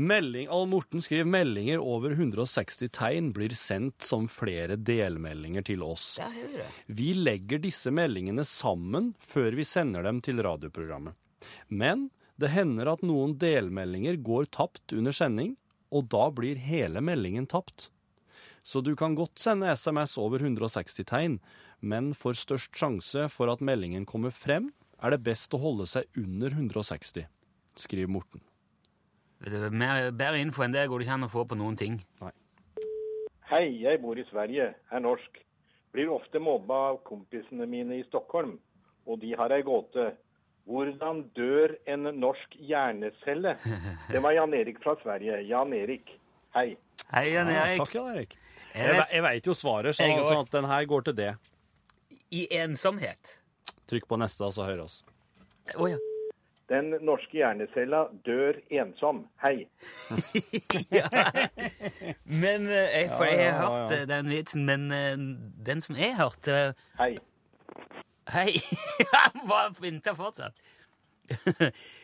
Melding, 0.00 0.46
Al 0.48 0.64
Morten 0.70 1.02
skriver 1.04 1.26
meldinger 1.28 1.82
over 1.82 2.14
160 2.14 2.88
tegn 2.94 3.32
blir 3.36 3.52
sendt 3.58 4.06
som 4.06 4.28
flere 4.30 4.78
delmeldinger 4.78 5.66
til 5.66 5.82
oss. 5.84 6.14
Vi 6.86 7.10
legger 7.18 7.60
disse 7.60 7.92
meldingene 7.92 8.46
sammen 8.48 9.12
før 9.20 9.58
vi 9.58 9.66
sender 9.68 10.06
dem 10.06 10.22
til 10.24 10.40
radioprogrammet. 10.46 11.18
Men 11.68 12.08
det 12.40 12.54
hender 12.54 12.94
at 12.94 13.04
noen 13.04 13.36
delmeldinger 13.36 14.16
går 14.24 14.48
tapt 14.54 14.94
under 14.96 15.12
sending, 15.12 15.58
og 15.92 16.08
da 16.08 16.30
blir 16.32 16.60
hele 16.62 17.02
meldingen 17.04 17.50
tapt. 17.50 17.90
Så 18.62 18.82
du 18.84 18.92
kan 18.96 19.14
godt 19.16 19.40
sende 19.40 19.70
SMS 19.72 20.16
over 20.20 20.42
160 20.44 21.04
tegn, 21.08 21.38
men 21.80 22.12
for 22.14 22.36
størst 22.36 22.76
sjanse 22.76 23.26
for 23.32 23.50
at 23.52 23.62
meldingen 23.64 24.04
kommer 24.08 24.30
frem, 24.34 24.70
er 25.00 25.14
det 25.14 25.22
best 25.24 25.54
å 25.56 25.60
holde 25.62 25.86
seg 25.88 26.04
under 26.20 26.52
160, 26.52 27.24
skriver 27.80 28.10
Morten. 28.12 28.42
Mer, 29.72 30.10
bedre 30.12 30.40
info 30.42 30.60
enn 30.66 30.74
det 30.74 30.82
går 30.90 31.00
det 31.00 31.06
ikke 31.06 31.14
an 31.16 31.24
å 31.24 31.32
få 31.32 31.46
på 31.48 31.56
noen 31.56 31.78
ting. 31.80 31.94
Hei, 33.50 33.64
jeg 33.80 34.00
bor 34.02 34.18
i 34.20 34.26
Sverige, 34.28 34.74
er 34.92 35.00
norsk. 35.02 35.40
Blir 35.90 36.12
ofte 36.12 36.38
mobba 36.38 36.76
av 36.92 37.00
kompisene 37.08 37.64
mine 37.66 37.96
i 37.98 38.04
Stockholm, 38.06 38.58
og 39.08 39.18
de 39.24 39.32
har 39.40 39.50
ei 39.56 39.64
gåte. 39.66 40.10
Hvordan 40.68 41.24
dør 41.34 41.72
en 41.88 42.04
norsk 42.20 42.52
hjernecelle? 42.60 43.56
Det 44.12 44.20
var 44.22 44.36
Jan 44.36 44.54
Erik 44.54 44.78
fra 44.84 44.94
Sverige. 45.00 45.40
Jan 45.48 45.72
Erik, 45.74 46.12
hei. 46.54 46.76
Hei, 47.10 47.24
Jan 47.32 47.48
Ja, 47.50 47.64
Erik. 47.64 47.80
takk, 47.80 47.96
Jan 47.96 48.12
Erik. 48.12 48.36
Jeg 48.74 48.86
Jeg, 48.86 48.96
vet- 49.00 49.22
veit 49.22 49.46
jo 49.46 49.54
svaret, 49.54 49.94
så, 49.96 50.04
Jeg 50.06 50.22
sånn 50.24 50.44
at 50.44 50.50
den 50.54 50.64
her 50.70 50.84
går 50.86 51.02
til 51.08 51.14
det. 51.18 51.30
I 52.30 52.46
ensomhet. 52.60 53.38
Trykk 53.90 54.06
på 54.06 54.16
neste, 54.20 54.44
og 54.46 54.52
så 54.54 54.62
hører 54.68 54.84
oss. 54.84 55.00
Oh, 55.76 55.88
ja. 55.90 55.96
Den 56.70 56.92
norske 57.02 57.34
hjernecella 57.40 58.04
dør 58.22 58.60
ensom. 58.70 59.24
Hei. 59.42 59.66
Men 62.24 62.68
eh, 62.70 63.00
jeg, 63.00 63.08
For 63.16 63.24
jeg 63.26 63.40
ja, 63.42 63.52
har 63.56 63.62
ja, 63.62 63.70
hørt 63.70 63.90
ja. 63.90 63.96
eh, 64.02 64.06
den 64.10 64.28
vitsen, 64.30 64.64
men 64.68 64.84
eh, 64.94 65.16
den 65.66 65.82
som 65.82 65.96
jeg 65.98 66.14
hørte 66.18 66.60
Hei. 67.00 67.16
Hei! 68.30 68.52
Han 69.10 69.48
var 69.50 69.72
vinter 69.82 70.14
fortsatt. 70.14 70.54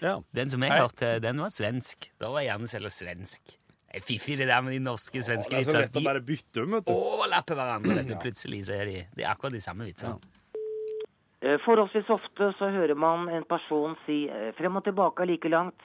Ja. 0.03 0.17
Den 0.39 0.51
som 0.51 0.63
jeg 0.63 0.71
Hei. 0.73 0.81
hørte, 0.83 1.13
den 1.23 1.39
var 1.43 1.51
svensk. 1.55 2.09
Da 2.19 2.29
var 2.35 2.43
hjernecella 2.47 2.91
svensk. 2.91 3.57
Er 3.97 4.05
fiffig, 4.05 4.37
det 4.37 4.49
der 4.51 4.61
med 4.63 4.75
de 4.77 4.81
norske 4.85 5.23
svenske 5.25 5.55
Det 5.57 5.63
er 5.63 5.71
så 5.71 5.81
lett 5.81 5.97
å 5.97 6.05
bare 6.05 6.21
bytte 6.21 6.65
om, 6.67 6.75
vet 6.77 6.89
du. 6.89 6.93
overlapper 6.93 7.57
hverandre. 7.57 7.95
vet 8.01 8.11
du. 8.11 8.17
Plutselig 8.21 8.67
så 8.69 8.75
er 8.77 8.91
de, 8.91 8.97
det 9.17 9.25
er 9.25 9.31
akkurat 9.33 9.57
de 9.57 9.63
samme 9.65 9.87
vitsene. 9.89 10.19
Eh, 11.41 11.57
Forholdsvis 11.65 12.11
ofte 12.13 12.51
så 12.59 12.69
hører 12.75 12.99
man 12.99 13.29
en 13.33 13.45
person 13.49 13.97
si 14.07 14.25
eh, 14.29 14.51
frem 14.59 14.77
og 14.77 14.85
tilbake 14.85 15.25
like 15.29 15.49
langt. 15.53 15.81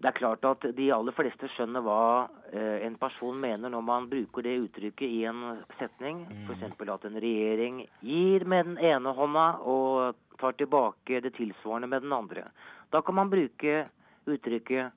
Det 0.00 0.08
er 0.08 0.16
klart 0.16 0.44
at 0.48 0.64
de 0.76 0.86
aller 0.96 1.12
fleste 1.12 1.48
skjønner 1.52 1.84
hva 1.84 2.04
eh, 2.52 2.86
en 2.86 2.96
person 3.00 3.36
mener 3.40 3.72
når 3.72 3.82
man 3.84 4.08
bruker 4.08 4.44
det 4.46 4.56
uttrykket 4.62 5.04
i 5.08 5.24
en 5.28 5.42
setning. 5.78 6.22
F.eks. 6.46 6.64
at 6.64 7.04
en 7.08 7.20
regjering 7.20 7.82
gir 8.00 8.46
med 8.48 8.70
den 8.70 8.78
ene 8.92 9.12
hånda 9.16 9.46
og 9.68 10.16
tar 10.40 10.56
tilbake 10.56 11.20
det 11.24 11.34
tilsvarende 11.36 11.88
med 11.92 12.04
den 12.04 12.16
andre. 12.16 12.46
Da 12.92 13.02
kan 13.04 13.16
man 13.20 13.32
bruke 13.32 13.82
uttrykket 14.28 14.96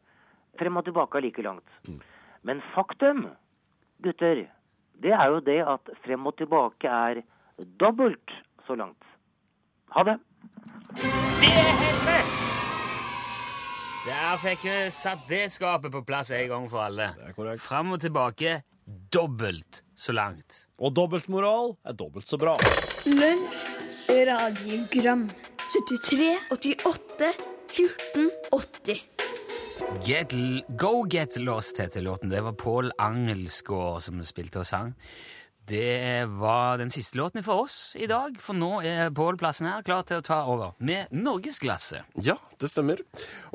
frem 0.59 0.79
og 0.79 0.87
tilbake 0.87 1.19
like 1.23 1.43
langt. 1.43 1.67
Men 2.43 2.61
faktum, 2.73 3.27
gutter, 4.03 4.45
det 5.03 5.13
er 5.15 5.29
jo 5.31 5.39
det 5.43 5.59
at 5.63 5.93
frem 6.03 6.27
og 6.27 6.35
tilbake 6.39 6.89
er 6.91 7.21
dobbelt 7.79 8.33
så 8.67 8.75
langt. 8.75 9.03
Ha 9.95 10.03
det. 10.07 10.17
Det 11.39 11.51
er 11.51 11.77
helt 11.79 12.09
rett! 12.09 12.39
Der 14.03 14.35
fikk 14.41 14.65
vi 14.67 14.75
satt 14.91 15.23
det 15.29 15.45
skapet 15.53 15.93
på 15.93 16.01
plass 16.03 16.33
en 16.35 16.49
gang 16.51 16.65
for 16.67 16.83
alle. 16.83 17.13
Det 17.15 17.29
er 17.29 17.37
korrekt. 17.37 17.63
Fram 17.63 17.93
og 17.95 18.01
tilbake 18.03 18.57
dobbelt 19.15 19.79
så 19.95 20.11
langt. 20.11 20.65
Og 20.75 20.91
dobbeltmoral 20.97 21.77
er 21.87 21.95
dobbelt 21.95 22.27
så 22.27 22.39
bra. 22.41 22.57
Lunsj, 23.07 23.63
radiogram 24.27 25.29
73, 25.71 26.35
88, 26.51 27.31
14, 27.71 28.29
80 28.51 29.12
Get, 30.01 30.33
Go 30.77 31.05
Get 31.09 31.37
Lost 31.37 31.79
heter 31.79 32.01
låten. 32.01 32.29
Det 32.29 32.41
var 32.41 32.53
Pål 32.53 32.91
Angelsgaard 32.97 34.01
som 34.03 34.23
spilte 34.25 34.59
og 34.59 34.67
sang. 34.67 34.93
Det 35.67 36.25
var 36.27 36.77
den 36.81 36.89
siste 36.91 37.15
låten 37.17 37.43
for 37.43 37.63
oss 37.63 37.95
i 37.95 38.07
dag, 38.09 38.35
for 38.41 38.57
nå 38.57 38.81
er 38.83 39.13
Pål 39.15 39.37
plassen 39.39 39.69
her 39.69 39.85
klar 39.85 40.03
til 40.07 40.19
å 40.19 40.25
ta 40.25 40.41
over 40.51 40.73
med 40.83 41.13
Norgesklasse. 41.15 42.01
Ja, 42.19 42.35
det 42.59 42.67
stemmer. 42.73 42.99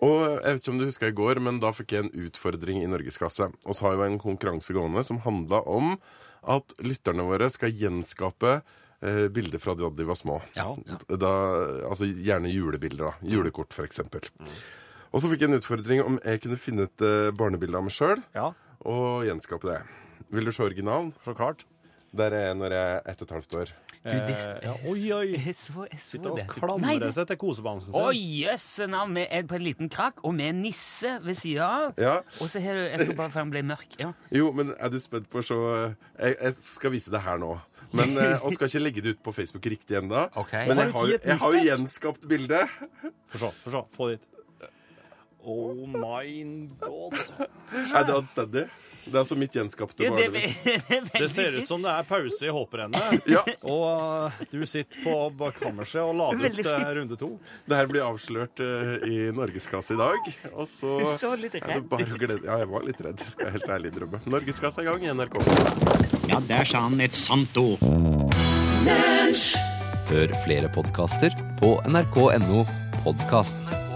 Og 0.01 0.22
jeg 0.38 0.55
vet 0.55 0.62
ikke 0.62 0.72
om 0.72 0.81
du 0.81 0.87
husker 0.88 1.12
i 1.12 1.18
går, 1.20 1.42
men 1.44 1.61
da 1.61 1.74
fikk 1.77 1.92
jeg 1.98 2.07
en 2.07 2.27
utfordring 2.29 2.81
i 2.81 2.88
Norgesklasse. 2.88 3.51
Og 3.68 3.77
så 3.77 3.90
har 3.90 4.01
vi 4.01 4.09
en 4.09 4.20
konkurranse 4.22 4.72
gående 4.77 5.05
som 5.05 5.20
handla 5.27 5.61
om 5.68 5.98
at 6.48 6.72
lytterne 6.81 7.29
våre 7.29 7.51
skal 7.53 7.77
gjenskape 7.77 8.57
eh, 9.05 9.27
bilder 9.29 9.61
fra 9.61 9.77
da 9.77 9.92
de 9.92 10.09
var 10.09 10.16
små. 10.16 10.40
Ja, 10.57 10.70
ja. 10.88 11.01
Da, 11.12 11.33
altså 11.90 12.09
gjerne 12.09 12.48
julebilder. 12.55 13.11
da. 13.11 13.33
Julekort, 13.37 13.77
f.eks. 13.77 14.01
Og 15.12 15.23
så 15.23 15.31
fikk 15.33 15.40
jeg 15.47 15.51
en 15.53 15.59
utfordring 15.59 16.03
om 16.05 16.18
jeg 16.25 16.40
kunne 16.44 16.59
finne 16.61 16.85
et 16.88 17.01
eh, 17.07 17.31
barnebilde 17.37 17.77
av 17.81 17.87
meg 17.87 17.94
sjøl 17.97 18.21
Ja, 18.37 18.51
og 18.85 19.25
gjenskape 19.27 19.71
det. 19.73 19.81
Vil 20.31 20.44
du 20.44 20.53
se 20.53 20.62
originalen? 20.66 21.14
så 21.25 21.33
klart. 21.37 21.64
Der 22.16 22.33
er 22.33 22.47
jeg 22.51 22.57
når 22.57 22.73
jeg 22.73 22.88
er 22.97 23.03
ett 23.12 23.23
og 23.23 23.29
et 23.29 23.37
halvt 23.37 23.57
år. 23.62 23.71
Du, 23.99 24.11
det, 24.14 24.35
Eh, 24.38 24.61
ja, 24.62 24.73
oi, 24.88 25.01
oi. 25.12 25.33
Jeg 25.44 25.55
så, 25.59 25.83
jeg 25.90 25.99
så 26.01 26.12
Sitter 26.14 26.31
og 26.31 26.37
det. 26.38 26.44
klamrer 26.49 27.01
det- 27.03 27.11
seg 27.16 27.27
til 27.27 27.37
kosebamsen 27.37 27.92
sin. 27.92 28.01
Å, 28.01 28.12
jøsse 28.14 28.87
navn! 28.88 29.12
Med 29.12 29.27
en- 29.31 29.49
På 29.49 29.57
en 29.57 29.62
liten 29.64 29.88
krakk, 29.90 30.23
og 30.25 30.35
med 30.35 30.49
en 30.55 30.62
nisse 30.62 31.18
ved 31.25 31.35
sida 31.37 31.66
av. 31.66 31.94
Ja. 31.99 32.14
Og 32.40 32.49
så 32.49 32.61
har 32.62 32.75
du 32.75 32.81
Jeg 32.87 33.01
skal 33.01 33.14
bare 33.16 33.31
for 33.31 33.40
den 33.40 33.51
ble 33.51 33.62
mørk. 33.62 33.99
Ja. 33.99 34.12
Jo, 34.31 34.53
men 34.53 34.73
er 34.79 34.88
du 34.88 34.99
spent 34.99 35.29
på 35.29 35.38
å 35.42 35.44
se 35.44 35.55
jeg, 35.59 36.37
jeg 36.40 36.55
skal 36.61 36.90
vise 36.94 37.11
det 37.11 37.21
her 37.21 37.37
nå. 37.38 37.61
Men 37.92 38.16
eh, 38.16 38.38
Og 38.44 38.55
skal 38.55 38.68
ikke 38.68 38.83
legge 38.85 39.03
det 39.03 39.16
ut 39.18 39.23
på 39.25 39.35
Facebook 39.35 39.66
riktig 39.66 39.97
ennå. 39.99 40.29
Ok. 40.37 40.53
Men 40.68 40.77
Har 40.79 40.85
jeg 40.85 40.92
du 40.92 40.99
har, 40.99 41.09
et 41.18 41.25
jeg 41.25 41.38
har 41.38 41.53
jo 41.53 41.59
nytt 41.59 41.66
et? 41.66 41.68
gjenskapt 41.79 42.29
bildet. 42.29 42.68
Få 43.29 43.38
se, 43.38 43.51
få 43.64 43.71
se. 43.75 43.83
Få 43.99 44.09
dit. 44.14 44.21
Oh 45.42 45.87
my 45.87 46.68
god. 46.81 47.14
Er 47.94 48.05
det 48.05 48.14
anstendig? 48.16 48.68
Det 49.09 49.14
er 49.14 49.22
altså 49.22 49.37
mitt 49.38 49.55
gjenskapte 49.57 50.05
Ja, 50.05 50.11
det, 50.12 50.27
det 50.35 50.96
er 50.98 51.07
Det 51.22 51.29
ser 51.33 51.55
ut 51.57 51.68
som 51.68 51.81
det 51.85 51.92
er 51.92 52.05
pause 52.09 52.44
i 52.44 52.53
hopprennet. 52.53 53.14
Ja. 53.29 53.42
Og 53.62 53.85
uh, 53.87 54.42
du 54.51 54.61
sitter 54.68 55.01
på 55.05 55.14
bakkammerset 55.38 56.01
og 56.03 56.14
lader 56.18 56.53
ut 56.53 56.66
uh, 56.66 56.90
runde 56.98 57.18
to. 57.20 57.31
Det 57.68 57.79
her 57.79 57.88
blir 57.90 58.05
avslørt 58.07 58.61
uh, 58.64 58.98
i 59.09 59.29
Norgesklasse 59.37 59.96
i 59.96 60.01
dag. 60.01 60.31
Og 60.55 60.68
så 60.68 60.98
Du 61.01 61.09
så 61.14 61.33
litt 61.40 61.57
er 61.57 61.64
det 61.64 61.79
redd 61.79 61.88
bare 61.90 62.09
å 62.09 62.20
glede 62.20 62.38
Ja, 62.44 62.61
jeg 62.62 62.70
var 62.72 62.87
litt 62.88 63.03
redd, 63.05 63.24
skal 63.24 63.48
jeg 63.48 63.59
helt 63.59 63.72
ærlig 63.79 63.94
drømme. 63.96 64.22
Norgesklasse 64.29 64.85
er 64.85 64.88
i 64.88 64.92
gang 64.92 65.07
i 65.07 65.12
NRK. 65.16 65.40
Ja, 66.29 66.40
der 66.53 66.68
sa 66.68 66.85
han 66.88 67.01
et 67.05 67.16
sant 67.16 67.57
ord. 67.61 67.85
Hør 70.09 70.38
flere 70.44 70.72
podkaster 70.72 71.37
på 71.61 71.77
nrk.no 71.88 72.64
podkast. 73.05 73.88